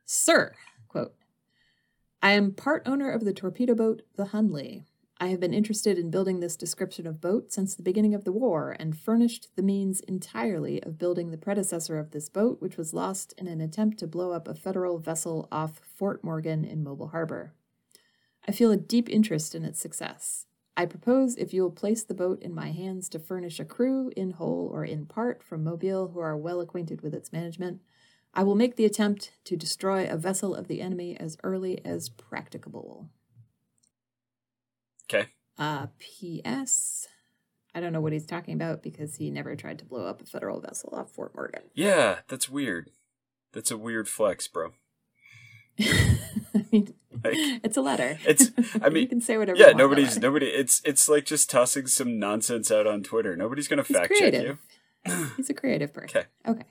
[0.05, 0.55] Sir,
[0.89, 1.15] quote,
[2.23, 4.85] I am part owner of the torpedo boat, the Hunley.
[5.23, 8.33] I have been interested in building this description of boat since the beginning of the
[8.33, 12.95] war and furnished the means entirely of building the predecessor of this boat, which was
[12.95, 17.09] lost in an attempt to blow up a federal vessel off Fort Morgan in Mobile
[17.09, 17.53] Harbor.
[18.49, 20.47] I feel a deep interest in its success.
[20.75, 24.11] I propose if you will place the boat in my hands to furnish a crew,
[24.17, 27.83] in whole or in part, from Mobile who are well acquainted with its management,
[28.33, 32.09] I will make the attempt to destroy a vessel of the enemy as early as
[32.09, 33.11] practicable.
[35.13, 35.29] Okay.
[35.59, 37.09] Uh, P.S.
[37.75, 40.25] I don't know what he's talking about because he never tried to blow up a
[40.25, 41.63] federal vessel off Fort Morgan.
[41.75, 42.91] Yeah, that's weird.
[43.53, 44.73] That's a weird flex, bro.
[45.81, 46.17] I
[46.73, 46.95] mean,
[47.25, 48.19] Like, it's a letter.
[48.27, 48.51] It's-
[48.83, 49.57] I mean, you can say whatever.
[49.59, 50.47] yeah, you want nobody's nobody.
[50.47, 53.37] It's it's like just tossing some nonsense out on Twitter.
[53.37, 54.59] Nobody's gonna He's fact check you.
[55.37, 56.19] He's a creative person.
[56.21, 56.27] Okay.
[56.47, 56.65] Okay.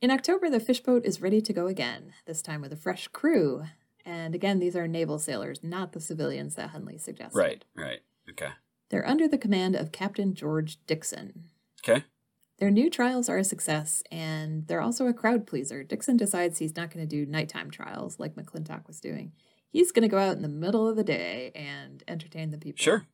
[0.00, 3.64] In October, the fishboat is ready to go again, this time with a fresh crew.
[4.06, 7.36] And again, these are naval sailors, not the civilians that Hunley suggested.
[7.36, 7.64] Right.
[7.74, 8.00] Right.
[8.30, 8.50] Okay.
[8.88, 11.46] They're under the command of Captain George Dixon.
[11.86, 12.04] Okay.
[12.58, 15.82] Their new trials are a success, and they're also a crowd pleaser.
[15.82, 19.32] Dixon decides he's not going to do nighttime trials like McClintock was doing.
[19.68, 22.82] He's going to go out in the middle of the day and entertain the people.
[22.82, 23.06] Sure.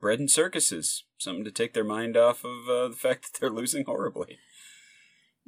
[0.00, 1.04] Bread and circuses.
[1.18, 4.38] Something to take their mind off of uh, the fact that they're losing horribly.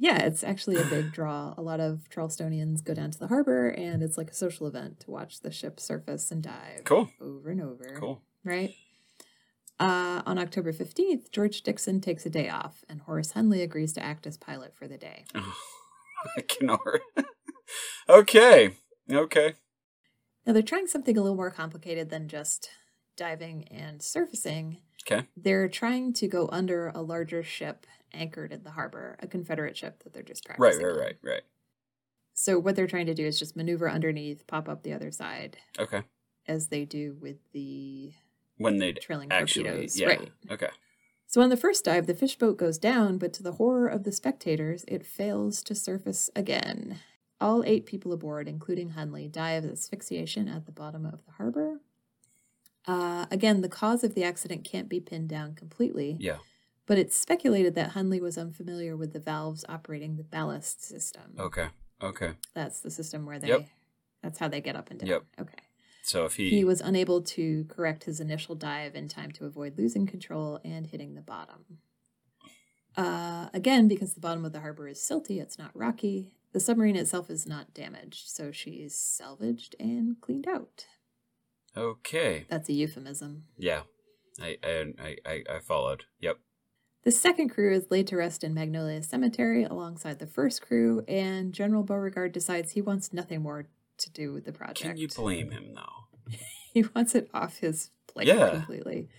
[0.03, 1.53] Yeah, it's actually a big draw.
[1.57, 4.99] A lot of Charlestonians go down to the harbor, and it's like a social event
[4.99, 7.09] to watch the ship surface and dive Cool.
[7.21, 7.95] over and over.
[7.97, 8.21] Cool.
[8.43, 8.73] Right?
[9.79, 14.03] Uh, on October 15th, George Dixon takes a day off, and Horace Hunley agrees to
[14.03, 15.23] act as pilot for the day.
[15.35, 15.53] Oh,
[16.37, 16.69] I can
[18.09, 18.71] okay.
[19.09, 19.53] Okay.
[20.45, 22.69] Now, they're trying something a little more complicated than just
[23.15, 24.79] diving and surfacing.
[25.07, 25.27] Okay.
[25.37, 30.03] They're trying to go under a larger ship anchored in the harbor, a Confederate ship
[30.03, 30.57] that they're just Right.
[30.57, 30.85] practicing.
[30.85, 30.93] Right.
[30.95, 30.99] on.
[30.99, 31.17] Right.
[31.21, 31.41] Right.
[32.33, 35.57] So, what they're trying to do is just maneuver underneath, pop up the other side,
[35.77, 36.01] Okay.
[36.47, 38.13] as they do with the
[38.57, 39.65] When they'd trailing actually.
[39.65, 39.99] torpedoes.
[39.99, 40.07] Yeah.
[40.07, 40.31] Right.
[40.49, 40.69] Okay.
[41.27, 44.03] So, on the first dive, the fish boat goes down, but to the horror of
[44.03, 46.99] the spectators, it fails to surface again.
[47.41, 51.81] All eight people aboard, including Hunley, die of asphyxiation at the bottom of the harbor.
[52.87, 56.39] Uh, again, the cause of the accident can't be pinned down completely, Yeah.
[56.85, 61.35] But it's speculated that Hunley was unfamiliar with the valves operating the ballast system.
[61.39, 61.67] Okay.
[62.01, 62.31] Okay.
[62.53, 63.47] That's the system where they.
[63.47, 63.67] Yep.
[64.21, 65.09] That's how they get up and down.
[65.09, 65.23] Yep.
[65.41, 65.57] Okay.
[66.03, 69.77] So if he, He was unable to correct his initial dive in time to avoid
[69.77, 71.79] losing control and hitting the bottom.
[72.95, 76.35] Uh, again, because the bottom of the harbor is silty, it's not rocky.
[76.51, 80.85] The submarine itself is not damaged, so she's salvaged and cleaned out.
[81.75, 82.45] okay.
[82.49, 83.45] That's a euphemism.
[83.57, 83.81] Yeah.
[84.39, 86.03] I I I I, I followed.
[86.19, 86.37] Yep.
[87.03, 91.53] The second crew is laid to rest in Magnolia Cemetery alongside the first crew, and
[91.53, 93.65] General Beauregard decides he wants nothing more
[93.97, 94.79] to do with the project.
[94.81, 96.33] Can you blame him though?
[96.73, 98.49] he wants it off his plate Yeah.
[98.51, 99.09] completely.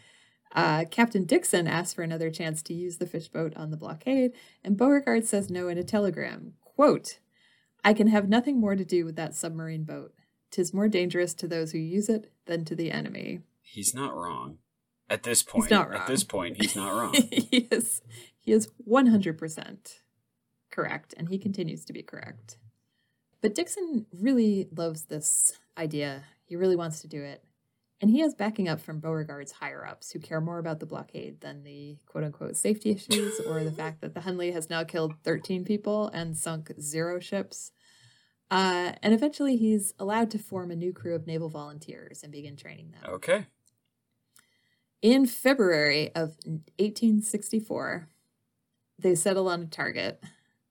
[0.54, 4.32] Uh, Captain Dixon asks for another chance to use the fishboat on the blockade,
[4.62, 6.54] and Beauregard says no in a telegram.
[6.62, 7.18] Quote,
[7.84, 10.14] I can have nothing more to do with that submarine boat.
[10.50, 13.40] Tis more dangerous to those who use it than to the enemy.
[13.60, 14.58] He's not wrong.
[15.14, 17.14] At this point, not at this point, he's not wrong.
[17.30, 18.02] he is
[18.40, 19.94] he is 100%
[20.72, 22.58] correct, and he continues to be correct.
[23.40, 26.24] But Dixon really loves this idea.
[26.44, 27.44] He really wants to do it.
[28.00, 31.40] And he has backing up from Beauregard's higher ups who care more about the blockade
[31.40, 35.14] than the quote unquote safety issues or the fact that the Hunley has now killed
[35.22, 37.70] 13 people and sunk zero ships.
[38.50, 42.56] Uh, and eventually he's allowed to form a new crew of naval volunteers and begin
[42.56, 43.14] training them.
[43.14, 43.46] Okay.
[45.04, 46.38] In February of
[46.78, 48.08] 1864,
[48.98, 50.24] they settle on a target,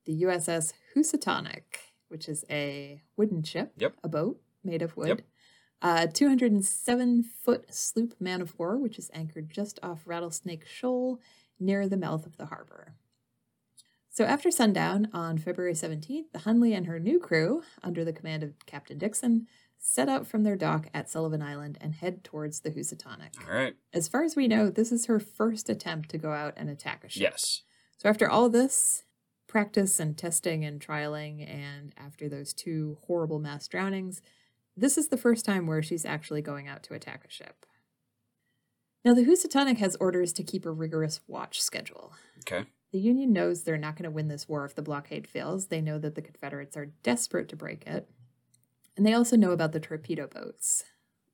[0.05, 3.93] the USS Housatonic, which is a wooden ship, Yep.
[4.03, 5.07] a boat made of wood.
[5.09, 5.21] Yep.
[5.83, 11.21] A 207 foot sloop man of war, which is anchored just off Rattlesnake Shoal
[11.59, 12.95] near the mouth of the harbor.
[14.09, 18.41] So after sundown on February 17th, the Hunley and her new crew, under the command
[18.41, 19.45] of Captain Dixon,
[19.85, 23.33] set out from their dock at Sullivan Island and head towards the Housatonic.
[23.45, 23.75] All right.
[23.93, 27.03] As far as we know, this is her first attempt to go out and attack
[27.03, 27.21] a ship.
[27.21, 27.63] Yes.
[27.97, 29.03] So after all this
[29.45, 34.21] practice and testing and trialing, and after those two horrible mass drownings,
[34.75, 37.65] this is the first time where she's actually going out to attack a ship.
[39.03, 42.13] Now, the Housatonic has orders to keep a rigorous watch schedule.
[42.39, 42.65] Okay.
[42.93, 45.67] The Union knows they're not going to win this war if the blockade fails.
[45.67, 48.09] They know that the Confederates are desperate to break it.
[48.95, 50.83] And they also know about the torpedo boats.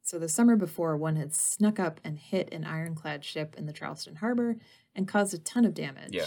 [0.02, 3.74] So the summer before, one had snuck up and hit an ironclad ship in the
[3.74, 4.58] Charleston harbor
[4.96, 6.14] and caused a ton of damage.
[6.14, 6.26] Yeah.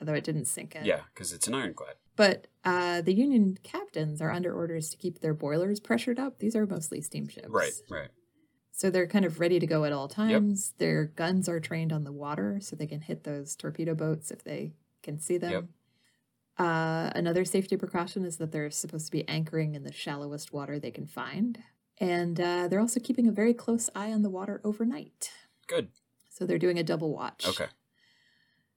[0.00, 0.84] Although it didn't sink it.
[0.84, 1.94] Yeah, because it's an ironclad.
[2.16, 6.38] But uh, the Union captains are under orders to keep their boilers pressured up.
[6.38, 7.48] These are mostly steamships.
[7.48, 7.72] Right.
[7.90, 8.10] Right.
[8.70, 10.74] So they're kind of ready to go at all times.
[10.78, 14.42] Their guns are trained on the water so they can hit those torpedo boats if
[14.42, 15.52] they can see them.
[15.52, 15.64] Yep.
[16.58, 20.78] Uh, another safety precaution is that they're supposed to be anchoring in the shallowest water
[20.78, 21.58] they can find.
[21.98, 25.30] And uh, they're also keeping a very close eye on the water overnight.
[25.66, 25.88] Good.
[26.28, 27.46] So they're doing a double watch.
[27.46, 27.66] Okay.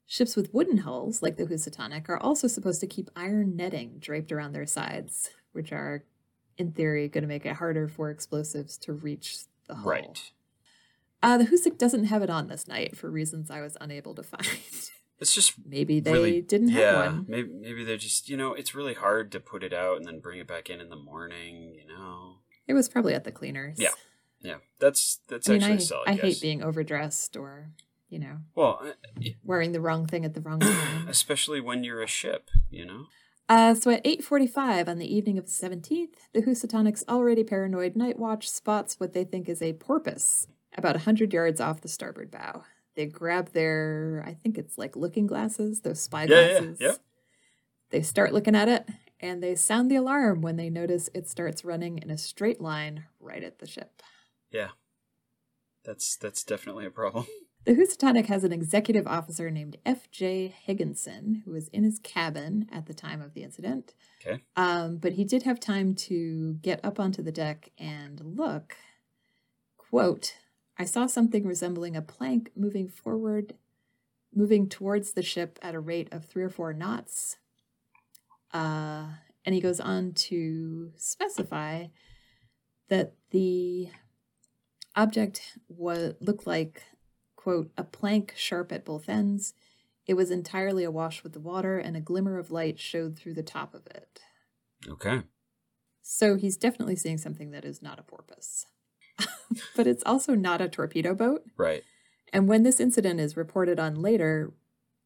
[0.05, 4.31] Ships with wooden hulls, like the Housatonic, are also supposed to keep iron netting draped
[4.31, 6.05] around their sides, which are,
[6.57, 9.91] in theory, going to make it harder for explosives to reach the hull.
[9.91, 10.31] Right.
[11.21, 14.23] Uh, the Hoosic doesn't have it on this night for reasons I was unable to
[14.23, 14.47] find.
[15.19, 17.25] It's just Maybe they really didn't yeah, have one.
[17.27, 20.19] Maybe maybe they're just you know it's really hard to put it out and then
[20.19, 21.73] bring it back in in the morning.
[21.75, 22.35] You know.
[22.67, 23.79] It was probably at the cleaners.
[23.79, 23.89] Yeah.
[24.41, 24.57] Yeah.
[24.79, 26.21] That's that's I mean, actually I, solid I guess.
[26.21, 27.71] hate being overdressed or,
[28.09, 31.07] you know, well, uh, wearing the wrong thing at the wrong time.
[31.07, 32.49] especially when you're a ship.
[32.69, 33.05] You know.
[33.49, 38.19] Uh, so at 8.45 on the evening of the 17th, the Housatonic's already paranoid night
[38.19, 40.47] watch spots what they think is a porpoise
[40.77, 42.63] about a 100 yards off the starboard bow.
[42.97, 46.77] They grab their, I think it's like looking glasses, those spy Yeah, yeah, glasses.
[46.81, 46.93] yeah.
[47.91, 48.89] They start looking at it,
[49.21, 53.05] and they sound the alarm when they notice it starts running in a straight line
[53.21, 54.01] right at the ship.
[54.51, 54.69] Yeah.
[55.85, 57.25] That's that's definitely a problem.
[57.65, 60.55] The Housatonic has an executive officer named F.J.
[60.63, 63.93] Higginson, who was in his cabin at the time of the incident.
[64.25, 64.41] Okay.
[64.55, 68.77] Um, but he did have time to get up onto the deck and look.
[69.75, 70.35] Quote,
[70.77, 73.55] I saw something resembling a plank moving forward,
[74.33, 77.37] moving towards the ship at a rate of three or four knots.
[78.53, 79.07] Uh,
[79.45, 81.87] and he goes on to specify
[82.89, 83.89] that the
[84.95, 86.83] object was looked like
[87.35, 89.53] quote a plank sharp at both ends
[90.07, 93.43] it was entirely awash with the water and a glimmer of light showed through the
[93.43, 94.21] top of it
[94.87, 95.21] Okay.
[96.01, 98.65] so he's definitely seeing something that is not a porpoise
[99.75, 101.83] but it's also not a torpedo boat Right.
[102.33, 104.53] and when this incident is reported on later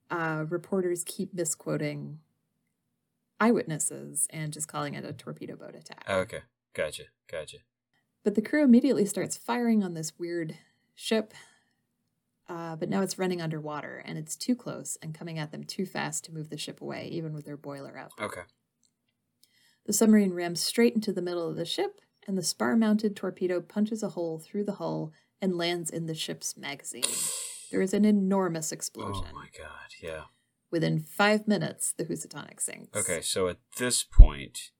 [0.09, 2.19] uh, reporters keep misquoting
[3.39, 6.41] eyewitnesses and just calling it a torpedo boat attack Okay.
[6.73, 7.03] Gotcha.
[7.29, 7.57] Gotcha.
[8.23, 10.55] But the crew immediately starts firing on this weird
[10.95, 11.33] ship.
[12.47, 15.85] Uh, but now it's running underwater and it's too close and coming at them too
[15.85, 18.11] fast to move the ship away, even with their boiler up.
[18.21, 18.41] Okay.
[19.85, 23.61] The submarine rams straight into the middle of the ship, and the spar mounted torpedo
[23.61, 25.11] punches a hole through the hull
[25.41, 27.03] and lands in the ship's magazine.
[27.71, 29.25] There is an enormous explosion.
[29.31, 29.93] Oh my god.
[30.01, 30.23] Yeah.
[30.69, 32.97] Within five minutes, the Housatonic sinks.
[32.97, 33.21] Okay.
[33.21, 34.71] So at this point,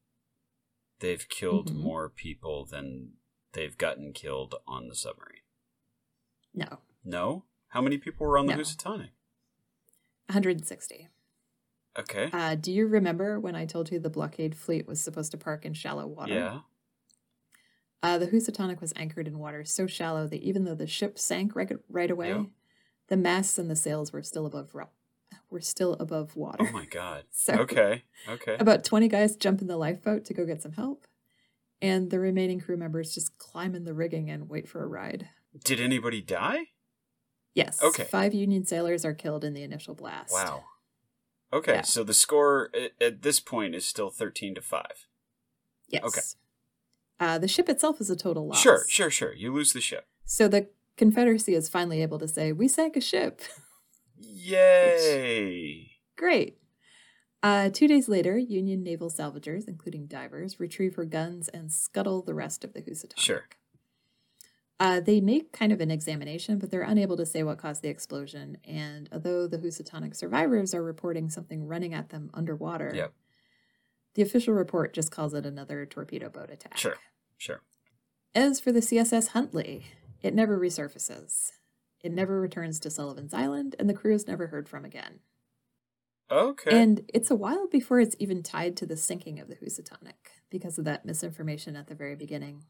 [0.99, 1.81] they've killed Mhm.
[1.81, 3.13] more people than
[3.53, 5.41] they've gotten killed on the submarine.
[6.53, 7.45] No, No.
[7.69, 8.57] How many people were on the No.
[8.57, 9.11] Housatonic?
[10.27, 11.09] 160.
[11.97, 12.29] Okay.
[12.31, 15.65] Uh, do you remember when I told you the blockade fleet was supposed to park
[15.65, 16.33] in shallow water?
[16.33, 16.61] yeah.
[18.03, 21.55] Uh, the Housatonic was anchored in water so shallow that even though the ship sank
[21.55, 22.43] right, right away, Yeah.
[23.09, 24.89] the masts and the sails were still above ro-
[25.51, 26.65] were still above water.
[26.67, 27.25] Oh my god.
[27.31, 28.03] So Okay.
[28.27, 28.57] Okay.
[28.59, 31.05] about twenty guys jump in the lifeboat to go get some help,
[31.81, 35.29] and the remaining crew members just climb in the rigging and wait for a ride.
[35.63, 36.67] Did anybody die?
[37.53, 37.83] Yes.
[37.83, 38.05] Okay.
[38.05, 40.31] Five Union sailors are killed in the initial blast.
[40.33, 40.63] Wow.
[41.53, 41.81] Okay, Yeah.
[41.81, 44.85] so the score at, at this point is still 13 to 5.
[45.89, 46.03] Yes.
[46.05, 46.21] Okay.
[47.21, 48.59] Uh, the ship itself is a total loss.
[48.61, 49.33] Sure, sure, sure.
[49.33, 50.07] You lose the ship.
[50.25, 50.67] So the
[50.97, 53.41] Confederacy is finally able to say, "We sank a ship."
[54.17, 55.91] Yay!
[56.17, 56.57] Great.
[57.43, 62.33] Uh, two days later, Union naval salvagers, including divers, retrieve her guns and scuttle the
[62.35, 63.19] rest of the Housatonic.
[63.19, 63.43] Sure.
[64.79, 67.89] Uh, they make kind of an examination, but they're unable to say what caused the
[67.89, 68.57] explosion.
[68.63, 73.13] And although the Housatonic survivors are reporting something running at them underwater, Yep.
[74.15, 76.77] the official report just calls it another torpedo boat attack.
[76.77, 76.95] Sure,
[77.41, 77.61] sure.
[78.33, 79.83] As for the CSS Hunley,
[80.21, 81.51] it never resurfaces.
[82.03, 85.19] It never returns to Sullivan's Island, and the crew is never heard from again.
[86.31, 86.81] Okay.
[86.81, 90.77] And it's a while before it's even tied to the sinking of the Housatonic because
[90.77, 92.63] of that misinformation at the very beginning.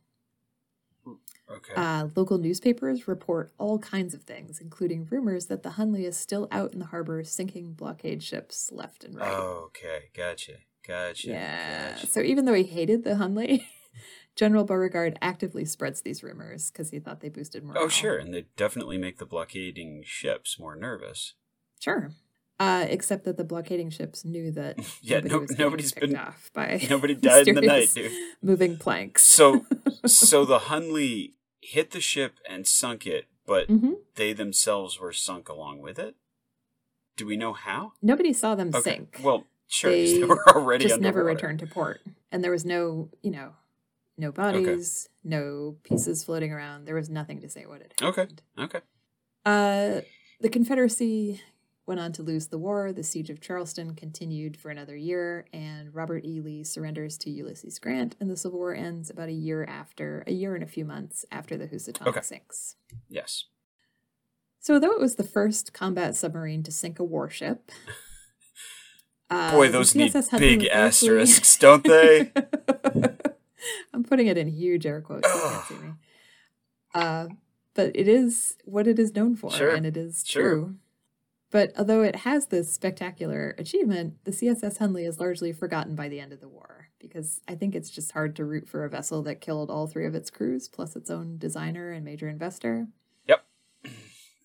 [1.07, 1.73] okay.
[1.75, 6.47] Uh, local newspapers report all kinds of things, including rumors that the Hunley is still
[6.51, 9.31] out in the harbor sinking blockade ships left and right.
[9.31, 10.53] okay, gotcha.
[10.87, 11.29] Gotcha.
[11.29, 11.91] yeah.
[11.91, 12.07] Gotcha.
[12.07, 13.63] So even though he hated the Hunley,
[14.35, 17.83] General Beauregard actively spreads these rumors because he thought they boosted morale.
[17.83, 18.17] Oh, sure.
[18.17, 21.33] And they definitely make the blockading ships more nervous.
[21.79, 22.11] Sure.
[22.59, 26.79] Uh, except that the blockading ships knew that Yeah, nobody no- nobody's been- off by
[26.89, 28.11] Nobody died in the night, dude.
[28.41, 29.23] moving planks.
[29.25, 29.65] So,
[30.05, 35.49] so the Hunley hit the ship and sunk it, but hmm they themselves were sunk
[35.49, 36.15] along with it.
[37.17, 37.93] Do we know how?
[38.01, 38.81] Nobody saw them Okay.
[38.81, 39.19] sink.
[39.23, 42.01] Well, sure, They, They were already just never returned to port.
[42.31, 43.53] And there was no, you know,
[44.21, 46.85] no bodies, no pieces floating around.
[46.85, 48.21] There was nothing to say what it had Okay.
[48.21, 48.41] happened.
[48.57, 48.79] Okay.
[49.45, 50.01] Uh,
[50.39, 51.41] the Confederacy
[51.87, 52.93] went on to lose the war.
[52.93, 56.39] The siege of Charleston continued for another year, and Robert E.
[56.39, 60.31] Lee surrenders to Ulysses Grant, and the Civil War ends about a year after, a
[60.31, 62.23] year and a few months after the Housatonic Okay.
[62.23, 62.75] sinks.
[63.09, 63.45] Yes.
[64.59, 67.71] So, though it was the first combat submarine to sink a warship,
[69.31, 72.31] uh, Boy, the those need big asterisks, don't they?
[73.93, 75.27] I'm putting it in huge air quotes.
[75.27, 75.91] You can't see me.
[76.93, 77.29] Uh,
[77.73, 80.41] but it is what it is known for, Sure, and it is sure.
[80.43, 80.75] true.
[81.51, 86.19] But although it has this spectacular achievement, the CSS Hunley is largely forgotten by the
[86.19, 89.21] end of the war because I think it's just hard to root for a vessel
[89.23, 92.87] that killed all three of its crews plus its own designer and major investor.
[93.27, 93.45] Yep.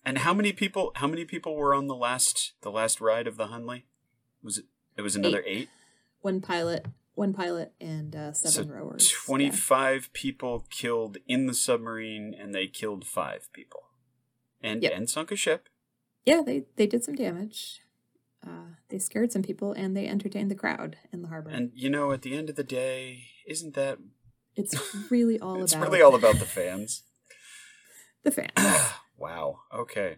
[0.05, 0.93] And how many people?
[0.95, 3.83] How many people were on the last the last ride of the Hunley?
[4.41, 4.65] Was it?
[4.95, 5.67] It was another eight.
[6.21, 6.85] One pilot,
[7.17, 9.11] one pilot, and uh, seven so rowers.
[9.11, 9.17] Yeah.
[9.25, 13.83] twenty-five people killed in the submarine, and they killed five people,
[14.61, 14.91] and Yep.
[14.95, 15.67] and sunk a ship.
[16.25, 17.81] Yeah, they they did some damage.
[18.45, 21.49] Uh, they scared some people, and they entertained the crowd in the harbor.
[21.49, 23.97] And you know, at the end of the day, isn't that?
[24.55, 24.75] it's
[25.11, 27.03] really all it's about really all about the fans.
[28.23, 28.51] the fans.
[29.17, 29.59] wow.
[29.73, 30.17] Okay.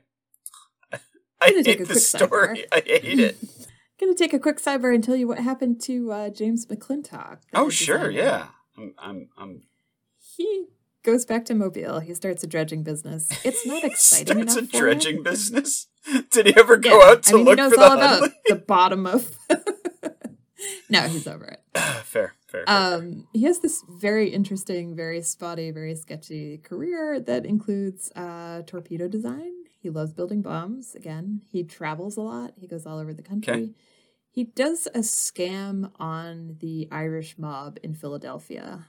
[1.41, 2.65] I hate the story.
[2.71, 3.37] I hate it.
[3.99, 7.39] Gonna take a quick sidebar and tell you what happened to uh, James McClintock.
[7.53, 8.11] Oh sure, designer.
[8.11, 8.47] yeah.
[8.77, 9.61] I'm I'm I'm
[10.37, 10.67] He
[11.03, 11.99] goes back to Mobile.
[11.99, 13.27] He starts a dredging business.
[13.43, 15.23] It's not exciting starts enough a for dredding him.
[15.23, 15.87] business.
[16.31, 18.17] Did he ever go Yeah, out to I mean, look he knows for all the
[18.17, 19.31] about the bottom of.
[20.89, 21.61] no, he's over it.
[21.75, 22.03] fair, fair.
[22.03, 22.63] fair, fair.
[22.67, 29.07] Um, he has this very interesting, very spotty, very sketchy career that includes uh, torpedo
[29.09, 29.51] design.
[29.81, 30.93] He loves building bombs.
[30.95, 32.53] Again, he travels a lot.
[32.59, 33.53] He goes all over the country.
[33.53, 33.71] Okay.
[34.31, 38.87] He does a scam on the Irish mob in Philadelphia.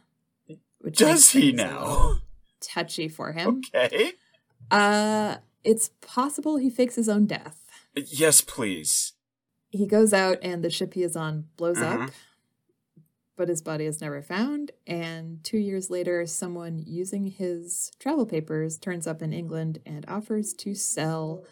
[0.80, 2.16] Which Does he now?
[2.60, 3.62] Touchy for him.
[3.74, 4.12] Okay.
[4.70, 7.64] Uh, it's possible he fakes his own death.
[7.94, 9.12] Yes, please.
[9.70, 12.04] He goes out and the ship he is on blows Uh-huh.
[12.04, 12.10] up,
[13.40, 14.70] but his body is never found.
[14.86, 20.52] And two years later, someone using his travel papers turns up in England and offers
[20.58, 21.46] to sell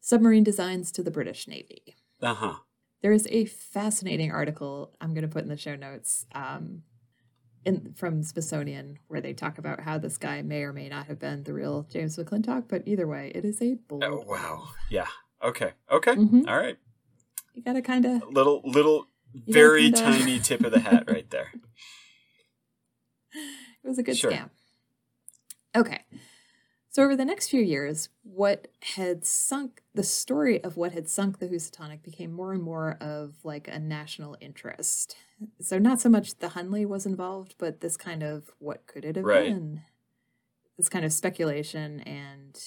[0.00, 1.96] submarine designs to the British Navy.
[2.22, 2.54] Uh huh.
[3.02, 6.82] There is a fascinating article I'm going to put in the show notes um,
[7.64, 11.18] in, from Smithsonian where they talk about how this guy may or may not have
[11.18, 12.68] been the real James McClintock.
[12.68, 14.04] But either way, it is a bold.
[14.04, 14.68] Oh wow.
[14.90, 15.08] Yeah.
[15.42, 15.72] Okay.
[15.90, 16.14] Okay.
[16.14, 16.46] Mhm.
[16.46, 16.76] All right.
[17.52, 19.08] You got to kind of Little little
[19.46, 21.52] very tiny tip of the hat right there.
[23.84, 24.32] It was a good Sure.
[24.32, 24.50] scam.
[25.76, 26.00] Okay.
[26.88, 31.38] So over the next few years, what had sunk the story of what had sunk
[31.38, 35.16] the Housatonic became more and more of like a national interest.
[35.60, 39.14] So not so much the Hunley was involved, but this kind of what could it
[39.16, 39.50] have Right.
[39.50, 39.82] been?
[40.76, 42.58] This kind of speculation and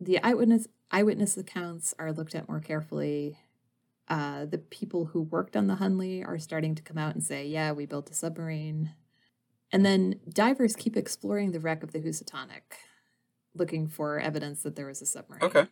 [0.00, 3.38] the eyewitness eyewitness accounts are looked at more carefully.
[4.08, 7.46] Uh, the people who worked on the Hunley are starting to come out and say,
[7.46, 8.94] "Yeah, we built a submarine."
[9.72, 12.76] And then divers keep exploring the wreck of the Housatonic,
[13.54, 15.42] looking for evidence that there was a submarine.
[15.42, 15.66] Okay.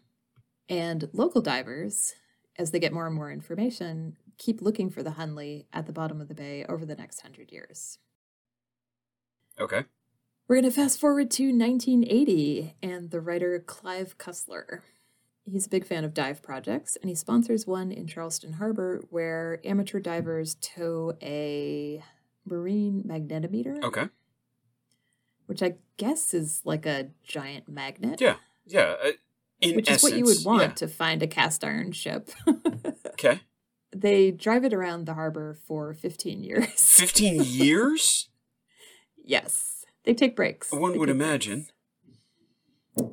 [0.69, 2.15] And local divers
[2.59, 6.21] as they get more and more information, keep looking for the Hunley at the bottom
[6.21, 7.99] of the bay over the next hundred years.
[9.59, 9.85] Okay.
[10.49, 14.81] We're going to fast forward to 1980 and the writer Clive Cussler.
[15.45, 19.61] He's a big fan of dive projects and he sponsors one in Charleston Harbor where
[19.65, 22.03] amateur divers tow a
[22.47, 23.83] marine magnetometer.
[23.83, 24.09] Okay.
[25.47, 28.21] Which I guess is like a giant magnet.
[28.21, 28.37] Yeah.
[28.67, 28.95] Yeah.
[29.05, 29.11] Uh,
[29.75, 30.69] which essence, is what you would want yeah.
[30.75, 32.31] to find a cast iron ship.
[33.23, 33.41] Okay.
[33.95, 36.67] they drive it around the harbor for 15 years.
[36.99, 38.31] 15 years?
[39.25, 39.85] yes.
[40.05, 40.73] They take breaks.
[40.73, 41.59] One would imagine.
[41.59, 41.73] breaks.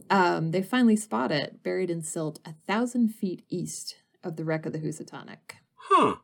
[0.10, 4.66] Um, they finally spot it buried in silt a thousand feet east of the wreck
[4.66, 5.58] of the Housatonic.
[5.76, 6.16] Huh.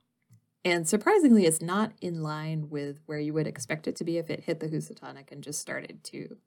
[0.64, 4.30] And surprisingly, it's not in line with where you would expect it to be if
[4.30, 6.38] it hit the Housatonic and just started to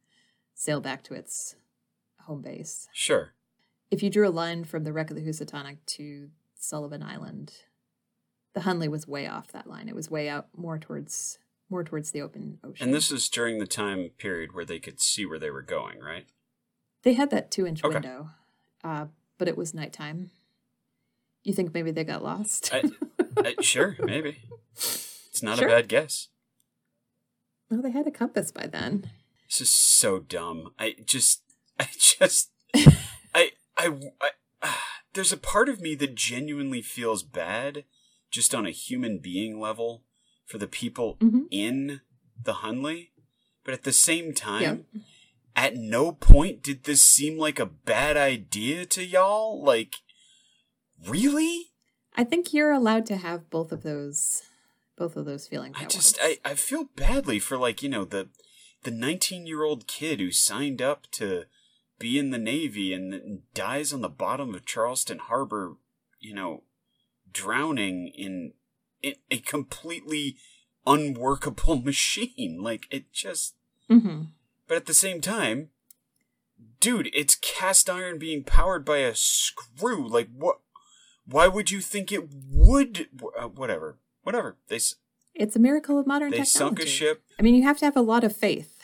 [0.55, 1.55] sail back to its
[2.23, 2.89] home base.
[2.93, 3.35] Sure.
[3.91, 7.53] If you drew a line from the wreck of the Housatonic to Sullivan Island,
[8.55, 9.89] the Hunley was way off that line.
[9.89, 11.39] It was way out more towards
[11.71, 12.87] more towards the open ocean.
[12.87, 16.01] And this is during the time period where they could see where they were going,
[16.01, 16.27] right?
[17.03, 17.95] They had that two inch Okay.
[17.95, 18.31] window,
[18.85, 19.07] uh,
[19.39, 20.31] but it was nighttime.
[21.45, 22.71] You think maybe they got lost?
[22.75, 22.83] I,
[23.39, 24.39] I, sure, maybe.
[24.75, 25.69] It's not Sure.
[25.69, 26.29] a bad guess.
[27.71, 29.11] no, they had a compass by then.
[29.47, 30.73] This is so dumb.
[30.79, 31.43] I just,
[31.79, 32.51] I just,
[33.35, 34.31] I, I, I
[34.63, 34.83] ah,
[35.15, 37.85] there's a part of me that genuinely feels bad,
[38.31, 40.03] just on a human being level,
[40.45, 41.47] for the people Mhm.
[41.51, 42.01] in
[42.43, 43.11] the Hunley.
[43.65, 44.63] But at the same time,
[44.95, 45.01] Yeah.
[45.59, 49.61] At no point did this seem like a bad idea to y'all.
[49.61, 49.97] Like,
[51.05, 51.73] really?
[52.17, 54.43] I think you're allowed to have both of those,
[54.97, 55.77] both of those feelings.
[55.77, 56.39] I just, once.
[56.45, 58.29] I, I feel badly for like you know the,
[58.85, 61.47] the 19 year old kid who signed up to
[61.99, 65.75] be in the Navy and dies on the bottom of Charleston Harbor,
[66.21, 66.63] you know,
[67.33, 68.53] drowning in,
[69.03, 70.37] in a completely
[70.87, 72.61] unworkable machine.
[72.63, 73.57] Like it just.
[73.91, 74.29] Mhm.
[74.69, 75.71] But at the same time,
[76.79, 80.07] dude, it's cast iron being powered by a screw.
[80.07, 80.61] Like what?
[81.27, 83.09] Why would you think it would?
[83.37, 84.57] Uh, whatever, whatever.
[84.69, 84.79] They
[85.35, 86.59] It's a miracle of modern they technology.
[86.59, 87.23] sunk a ship.
[87.39, 88.79] I mean, you have to have a lot of faith.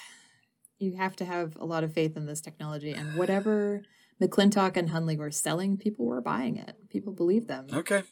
[0.78, 3.82] You have to have a lot of faith in this technology, and whatever
[4.20, 6.76] McClintock and Hunley were selling, people were buying it.
[6.88, 7.66] People believed them.
[7.72, 8.02] Okay,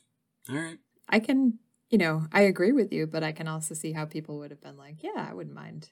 [0.49, 0.79] all right.
[1.09, 1.59] I can,
[1.91, 4.63] you know, I agree with you, but I can also see how people would have
[4.63, 5.91] been like, yeah, I wouldn't mind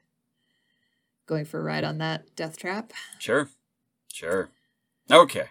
[1.30, 2.92] going for a ride on that death trap.
[3.18, 3.48] Sure,
[4.12, 4.50] sure.
[5.10, 5.46] Okay.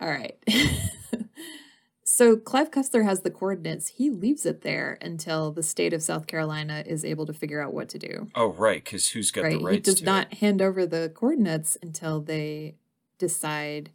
[0.00, 0.36] All right.
[2.04, 3.88] so Clive Cussler has the coordinates.
[3.88, 7.74] He leaves it there until the state of South Carolina is able to figure out
[7.74, 8.28] what to do.
[8.34, 8.82] Oh, right.
[8.84, 9.58] Because who's got right.
[9.60, 10.38] the He does to not it?
[10.38, 12.76] hand over the coordinates until they
[13.18, 13.90] decide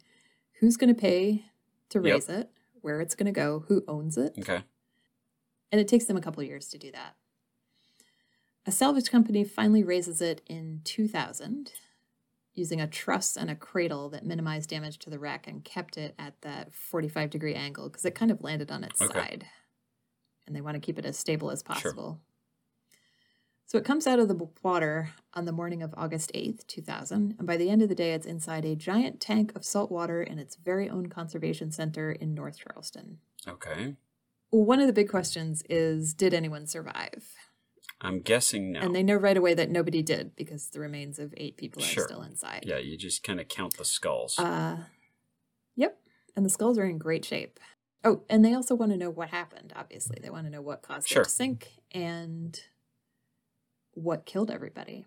[0.60, 1.44] who's going to pay
[1.90, 2.04] to Yep.
[2.14, 2.50] raise it,
[2.80, 4.34] where it's going to go, who owns it.
[4.38, 4.62] Okay.
[5.70, 7.14] And it takes them a couple years to do that.
[8.64, 11.72] A salvage company finally raises it in 2000
[12.54, 16.14] using a truss and a cradle that minimized damage to the wreck and kept it
[16.18, 19.18] at that 45 degree angle because it kind of landed on its Okay.
[19.18, 19.46] side.
[20.46, 21.74] And they want to keep it as stable as Sure.
[21.74, 22.20] possible.
[23.66, 27.36] So it comes out of the water on the morning of August 8th, 2000.
[27.38, 30.22] And by the end of the day, it's inside a giant tank of salt water
[30.22, 33.18] in its very own conservation center in North Charleston.
[33.48, 33.96] Okay.
[34.50, 37.34] One of the big questions is Did anyone survive?
[38.04, 38.80] I'm guessing no.
[38.80, 41.86] And they know right away that nobody did because the remains of eight people are
[41.86, 42.64] still inside.
[42.66, 44.38] yeah, you just kind of count the skulls.
[44.38, 44.78] Uh,
[45.76, 45.98] yep.
[46.36, 47.60] And the skulls are in great shape.
[48.04, 50.18] Oh, and they also want to know what happened, obviously.
[50.20, 51.22] They want to know what caused Sure.
[51.22, 52.58] it to sink and
[53.94, 55.06] what killed everybody.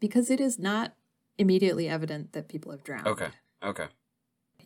[0.00, 0.94] Because it is not
[1.38, 3.06] immediately evident that people have drowned.
[3.06, 3.28] okay.
[3.62, 3.86] Okay.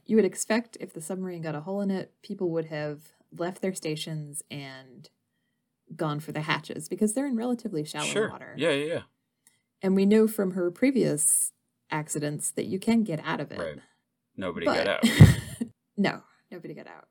[0.07, 3.01] You would expect if the submarine got a hole in it, people would have
[3.37, 5.11] left their stations and
[5.95, 8.31] gone for the hatches because they're in relatively shallow sure.
[8.31, 8.55] water.
[8.57, 9.01] Yeah, yeah, yeah.
[9.83, 11.53] And we know from her previous
[11.91, 13.59] accidents that you can get out of it.
[13.59, 13.79] Right.
[14.37, 15.05] Nobody But- got out.
[15.97, 17.09] no, nobody got out.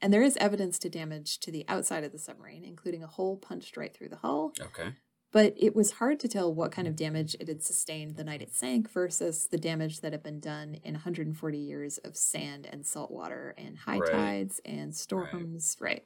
[0.00, 3.36] And there is evidence to damage to the outside of the submarine, including a hole
[3.36, 4.52] punched right through the hull.
[4.60, 4.94] Okay.
[5.32, 8.40] But it was hard to tell what kind of damage it had sustained the night
[8.42, 12.86] it sank versus the damage that had been done in 140 years of sand and
[12.86, 14.12] salt water and high Right.
[14.12, 15.76] tides and storms.
[15.80, 16.04] Right.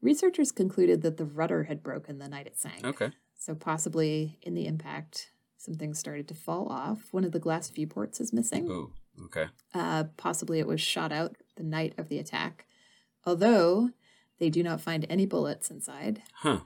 [0.00, 2.84] Researchers concluded that the rudder had broken the night it sank.
[2.84, 3.10] Okay.
[3.36, 7.08] So possibly in the impact, some things started to fall off.
[7.12, 8.66] One of the glass viewports is missing.
[8.68, 8.92] Ooh.
[9.24, 9.46] Okay.
[9.74, 12.66] Uh, possibly it was shot out the night of the attack,
[13.26, 13.90] although
[14.38, 16.22] they do not find any bullets inside.
[16.34, 16.60] Huh.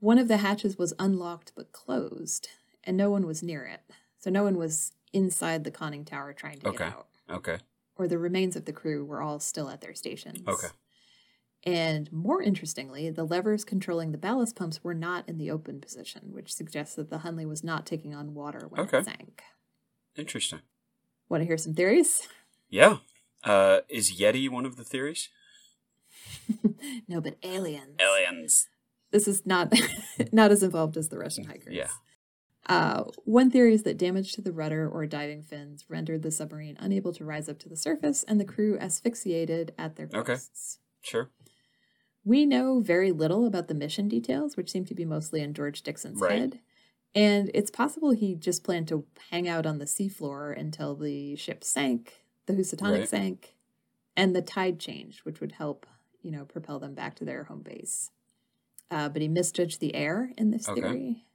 [0.00, 2.48] One of the hatches was unlocked but closed,
[2.84, 3.80] and no one was near it.
[4.18, 6.78] So no one was inside the conning tower trying to Okay.
[6.78, 7.08] get out.
[7.28, 7.58] Okay.
[7.96, 10.46] Or the remains of the crew were all still at their stations.
[10.46, 10.68] Okay.
[11.66, 16.32] And more interestingly, the levers controlling the ballast pumps were not in the open position,
[16.32, 18.98] which suggests that the Hunley was not taking on water when Okay.
[18.98, 19.42] it sank.
[20.14, 20.60] Interesting.
[21.28, 22.28] Want to hear some theories?
[22.68, 22.98] Yeah.
[23.42, 25.28] Uh, is Yeti one of the theories?
[27.08, 27.96] no, but aliens.
[28.00, 28.68] Aliens.
[29.10, 29.72] This is not
[30.32, 31.74] not as involved as the Russian hikers.
[31.74, 31.88] Yeah.
[32.68, 36.76] Uh, one theory is that damage to the rudder or diving fins rendered the submarine
[36.80, 40.78] unable to rise up to the surface and the crew asphyxiated at their posts.
[40.78, 41.08] Okay.
[41.08, 41.30] Sure.
[42.26, 45.82] We know very little about the mission details, which seem to be mostly in George
[45.82, 46.40] Dixon's Right.
[46.40, 46.60] head.
[47.14, 51.62] And it's possible he just planned to hang out on the seafloor until the ship
[51.62, 53.08] sank, the Housatonic Right.
[53.08, 53.56] sank,
[54.16, 55.86] and the tide changed, which would help,
[56.20, 58.10] you know, propel them back to their home base.
[58.90, 60.80] Uh, but he misjudged the air in this Okay.
[60.80, 61.28] theory,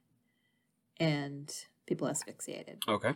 [1.00, 2.82] and people asphyxiated.
[2.86, 3.14] Okay.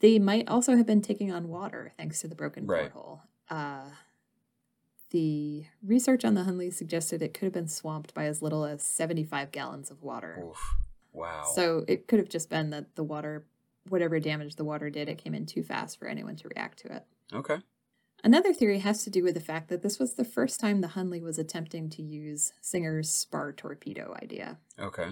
[0.00, 2.90] They might also have been taking on water thanks to the broken Right.
[2.90, 3.22] porthole.
[3.50, 3.90] Uh,
[5.14, 8.82] the research on the Hunley suggested it could have been swamped by as little as
[8.82, 10.42] 75 gallons of water.
[10.44, 10.74] Oof.
[11.12, 11.44] Wow.
[11.54, 13.46] So it could have just been that the water,
[13.88, 16.96] whatever damage the water did, it came in too fast for anyone to react to
[16.96, 17.04] it.
[17.32, 17.58] okay.
[18.24, 20.88] Another theory has to do with the fact that this was the first time the
[20.88, 24.58] Hunley was attempting to use Singer's spar torpedo idea.
[24.80, 25.10] Okay.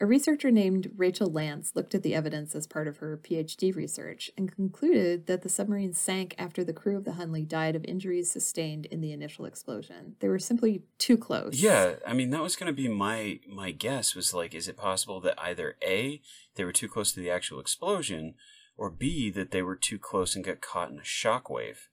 [0.00, 4.30] A researcher named Rachel Lance looked at the evidence as part of her PhD research
[4.38, 8.30] and concluded that the submarine sank after the crew of the Hunley died of injuries
[8.30, 10.14] sustained in the initial explosion.
[10.20, 11.60] They were simply too close.
[11.60, 14.76] Yeah, I mean that was going to be my my guess was like is it
[14.76, 16.20] possible that either A
[16.54, 18.34] they were too close to the actual explosion
[18.76, 21.88] or B that they were too close and got caught in a shockwave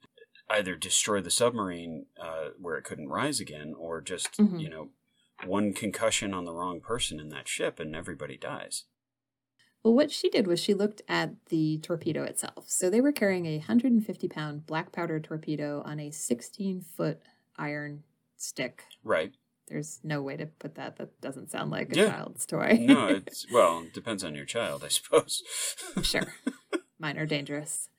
[0.48, 4.62] either destroy the submarine uh, where it couldn't rise again or just, Mhm.
[4.62, 4.90] you know,
[5.46, 8.86] one concussion on the wrong person in that ship and everybody dies.
[9.84, 12.66] Well, what she did was she looked at the torpedo itself.
[12.70, 17.22] So they were carrying a 150 pound black powder torpedo on a 16 foot
[17.58, 18.04] iron
[18.38, 18.84] stick.
[19.04, 19.34] Right.
[19.68, 20.98] There's no way to put that.
[20.98, 22.10] That doesn't sound like a Yeah.
[22.10, 22.78] child's toy.
[22.82, 25.44] No, it's well, it depends on your child, I suppose.
[26.04, 26.34] sure.
[27.00, 27.90] Mine are dangerous.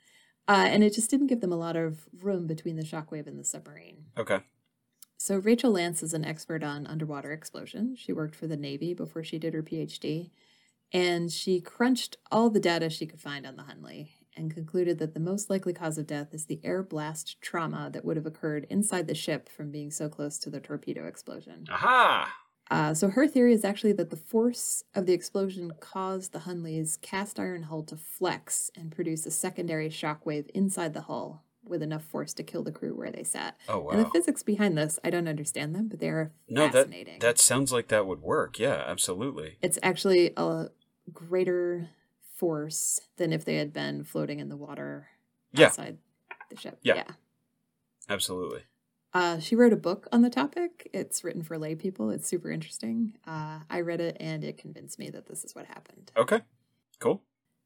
[0.48, 3.38] Uh, and it just didn't give them a lot of room between the shockwave and
[3.38, 4.06] the submarine.
[4.16, 4.40] okay.
[5.26, 7.96] So, Rachel Lance is an expert on underwater explosion.
[7.98, 10.30] She worked for the Navy before she did her PhD.
[10.92, 15.14] And she crunched all the data she could find on the Hunley and concluded that
[15.14, 18.68] the most likely cause of death is the air blast trauma that would have occurred
[18.70, 21.64] inside the ship from being so close to the torpedo explosion.
[21.72, 22.32] Aha.
[22.70, 26.98] Uh, so her theory is actually that the force of the explosion caused the Hunley's
[26.98, 32.04] cast iron hull to flex and produce a secondary shockwave inside the hull with enough
[32.04, 33.56] force to kill the crew where they sat.
[33.68, 33.90] Oh wow!
[33.90, 37.18] And the physics behind this, I don't understand them, but they are No, that fascinating.
[37.20, 38.58] that sounds like that would work.
[38.58, 39.58] Yeah, absolutely.
[39.62, 40.68] It's actually a
[41.12, 41.90] greater
[42.34, 45.08] force than if they had been floating in the water
[45.52, 45.66] Yeah.
[45.66, 45.98] outside
[46.50, 46.78] the ship.
[46.82, 47.04] Yeah.
[48.08, 48.62] Absolutely.
[49.12, 50.90] Uh, she wrote a book on the topic.
[50.92, 52.10] It's written for lay people.
[52.10, 53.16] It's super interesting.
[53.26, 56.12] Uh, I read it and it convinced me that this is what happened.
[56.16, 56.42] Okay.
[56.98, 57.22] Cool.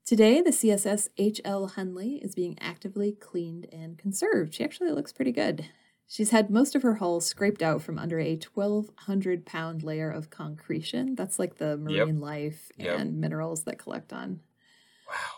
[0.07, 4.55] Today, the CSS HL Hunley is being actively cleaned and conserved.
[4.55, 5.67] She actually looks pretty good.
[6.09, 10.29] She's had most of her hull scraped out from under a 1,200 pound layer of
[10.31, 11.15] concretion.
[11.15, 12.99] That's like the marine life Yep.
[12.99, 14.41] and minerals that collect on.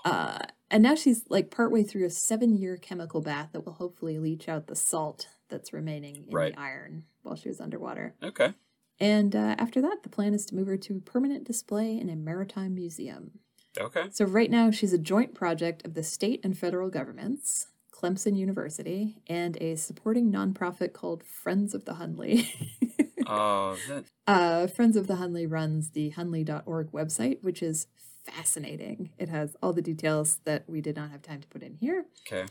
[0.04, 0.10] Wow.
[0.10, 0.38] Uh,
[0.70, 4.48] and now she's like partway through a seven year chemical bath that will hopefully leach
[4.48, 6.54] out the salt that's remaining in Right.
[6.54, 8.14] the iron while she was underwater.
[8.22, 8.54] Okay.
[8.98, 12.16] And uh, after that, the plan is to move her to permanent display in a
[12.16, 13.40] maritime museum.
[13.78, 14.04] Okay.
[14.10, 19.22] So right now she's a joint project of the state and federal governments, Clemson University,
[19.26, 22.46] and a supporting nonprofit called Friends of the Hunley.
[23.26, 27.86] Oh, that uh, Friends of the Hunley runs the hunley.org website, which is
[28.24, 29.10] fascinating.
[29.18, 32.06] It has all the details that we did not have time to put in here,
[32.26, 32.46] okay.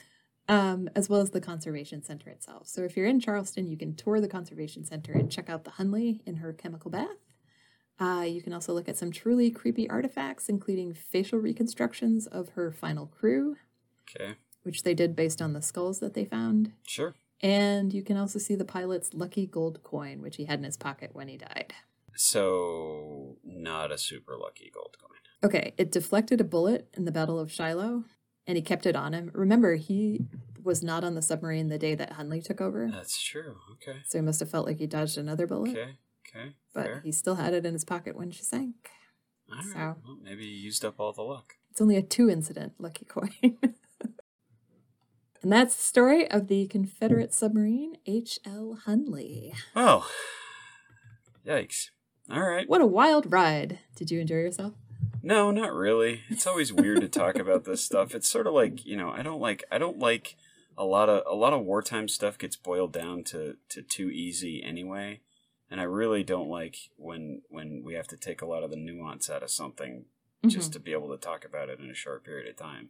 [0.47, 2.67] um, as well as the conservation center itself.
[2.67, 5.72] So if you're in Charleston, you can tour the conservation center and check out the
[5.72, 7.17] Hunley in her chemical bath.
[8.02, 12.72] Uh, you can also look at some truly creepy artifacts, including facial reconstructions of her
[12.72, 13.56] final crew,
[14.10, 14.34] Okay.
[14.64, 16.72] which they did based on the skulls that they found.
[16.88, 17.14] Sure.
[17.41, 20.78] And you can also see the pilot's lucky gold coin, which he had in his
[20.78, 21.74] pocket when he died.
[22.16, 25.20] So not a super lucky gold coin.
[25.43, 28.04] Okay, it deflected a bullet in the Battle of Shiloh,
[28.47, 29.32] and he kept it on him.
[29.34, 30.26] Remember, he
[30.64, 33.58] was not on the submarine the day that Hunley took over, That's true.
[33.74, 33.99] Okay.
[34.06, 35.72] so he must have felt like he dodged another bullet.
[35.72, 35.97] Okay.
[36.36, 36.53] Okay.
[36.73, 37.01] But Fair.
[37.03, 38.89] he still had it in his pocket when she sank.
[39.49, 39.65] All right.
[39.73, 41.55] so- Well, maybe he used up all the luck.
[41.71, 43.32] It's only a two incident lucky coin.
[43.41, 43.75] and
[45.51, 48.79] that's the story of the Confederate submarine H.L.
[48.86, 49.53] Hunley.
[49.75, 50.09] Oh.
[51.45, 51.89] Yikes.
[52.29, 52.67] All right.
[52.69, 53.79] What a wild ride.
[53.95, 54.73] Did you enjoy yourself?
[55.23, 56.21] No, not really.
[56.29, 58.15] It's always weird to talk about this stuff.
[58.15, 60.36] It's sort of like, you know, I don't like I don't like
[60.77, 64.63] a lot of a lot of wartime stuff gets boiled down to to too easy
[64.63, 65.21] anyway,
[65.72, 68.76] and I really don't like when when we have to take a lot of the
[68.76, 70.05] nuance out of something
[70.43, 70.49] mm-hmm.
[70.49, 72.89] just to be able to talk about it in a short period of time.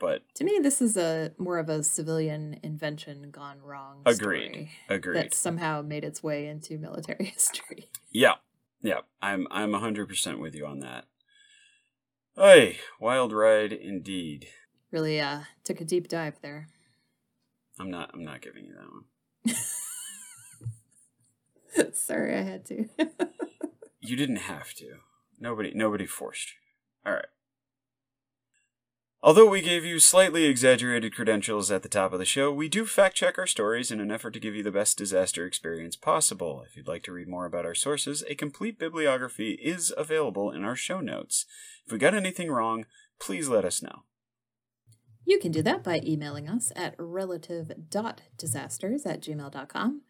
[0.00, 4.02] But to me, this is a more of a civilian invention gone wrong.
[4.04, 4.70] Agreed.
[4.88, 5.16] Agreed.
[5.16, 7.88] That somehow made its way into military history.
[8.10, 8.36] Yeah,
[8.80, 9.00] yeah.
[9.20, 11.04] I'm I'm hundred percent with you on that.
[12.34, 14.48] Hey, wild ride indeed.
[14.90, 16.68] Really, uh, took a deep dive there.
[17.78, 18.10] I'm not.
[18.14, 19.56] I'm not giving you that one.
[21.92, 22.88] Sorry, I had to.
[24.00, 24.96] you didn't have to.
[25.40, 25.72] Nobody.
[25.74, 27.10] Nobody forced you.
[27.10, 27.26] All right.
[29.24, 32.84] Although we gave you slightly exaggerated credentials at the top of the show, we do
[32.84, 36.64] fact check our stories in an effort to give you the best disaster experience possible.
[36.66, 40.64] If you'd like to read more about our sources, a complete bibliography is available in
[40.64, 41.46] our show notes.
[41.86, 42.84] If we got anything wrong,
[43.20, 44.02] please let us know.
[45.24, 50.02] You can do that by emailing us at relative.disasters at gmail.com.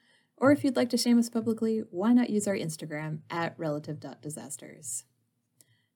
[0.42, 5.04] Or if you'd like to shame us publicly, why not use our Instagram at relative.disasters?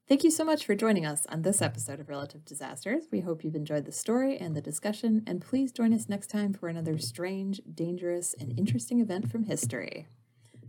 [0.08, 3.08] Thank you so much for joining us on this episode of Relative Disasters.
[3.10, 6.52] We hope you've enjoyed the story and the discussion, and please join us next time
[6.52, 10.06] for another strange, dangerous, and interesting event from history.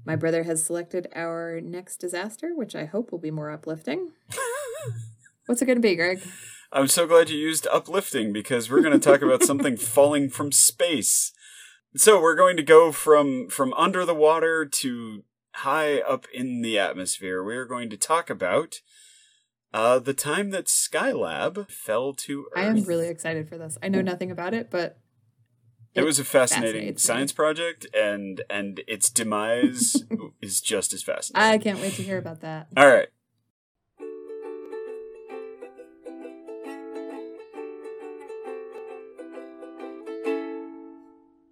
[0.04, 4.10] My brother has selected our next disaster, which I hope will be more uplifting.
[5.46, 6.24] What's it going to be, Greg?
[6.72, 10.52] I'm so glad you used uplifting because we're going to talk about something falling from
[10.52, 11.32] space.
[11.96, 15.24] So we're going to go from from under the water to
[15.56, 17.44] high up in the atmosphere.
[17.44, 18.82] We are going to talk about
[19.74, 22.64] uh, the time that Skylab fell to Earth.
[22.64, 23.78] I am really excited for this.
[23.82, 25.00] I know nothing about it, but
[25.94, 27.36] it, it was a fascinating science me.
[27.36, 30.04] project, and and its demise
[30.42, 31.52] is just as fascinating.
[31.52, 32.68] I can't wait to hear about that.
[32.78, 33.08] All right.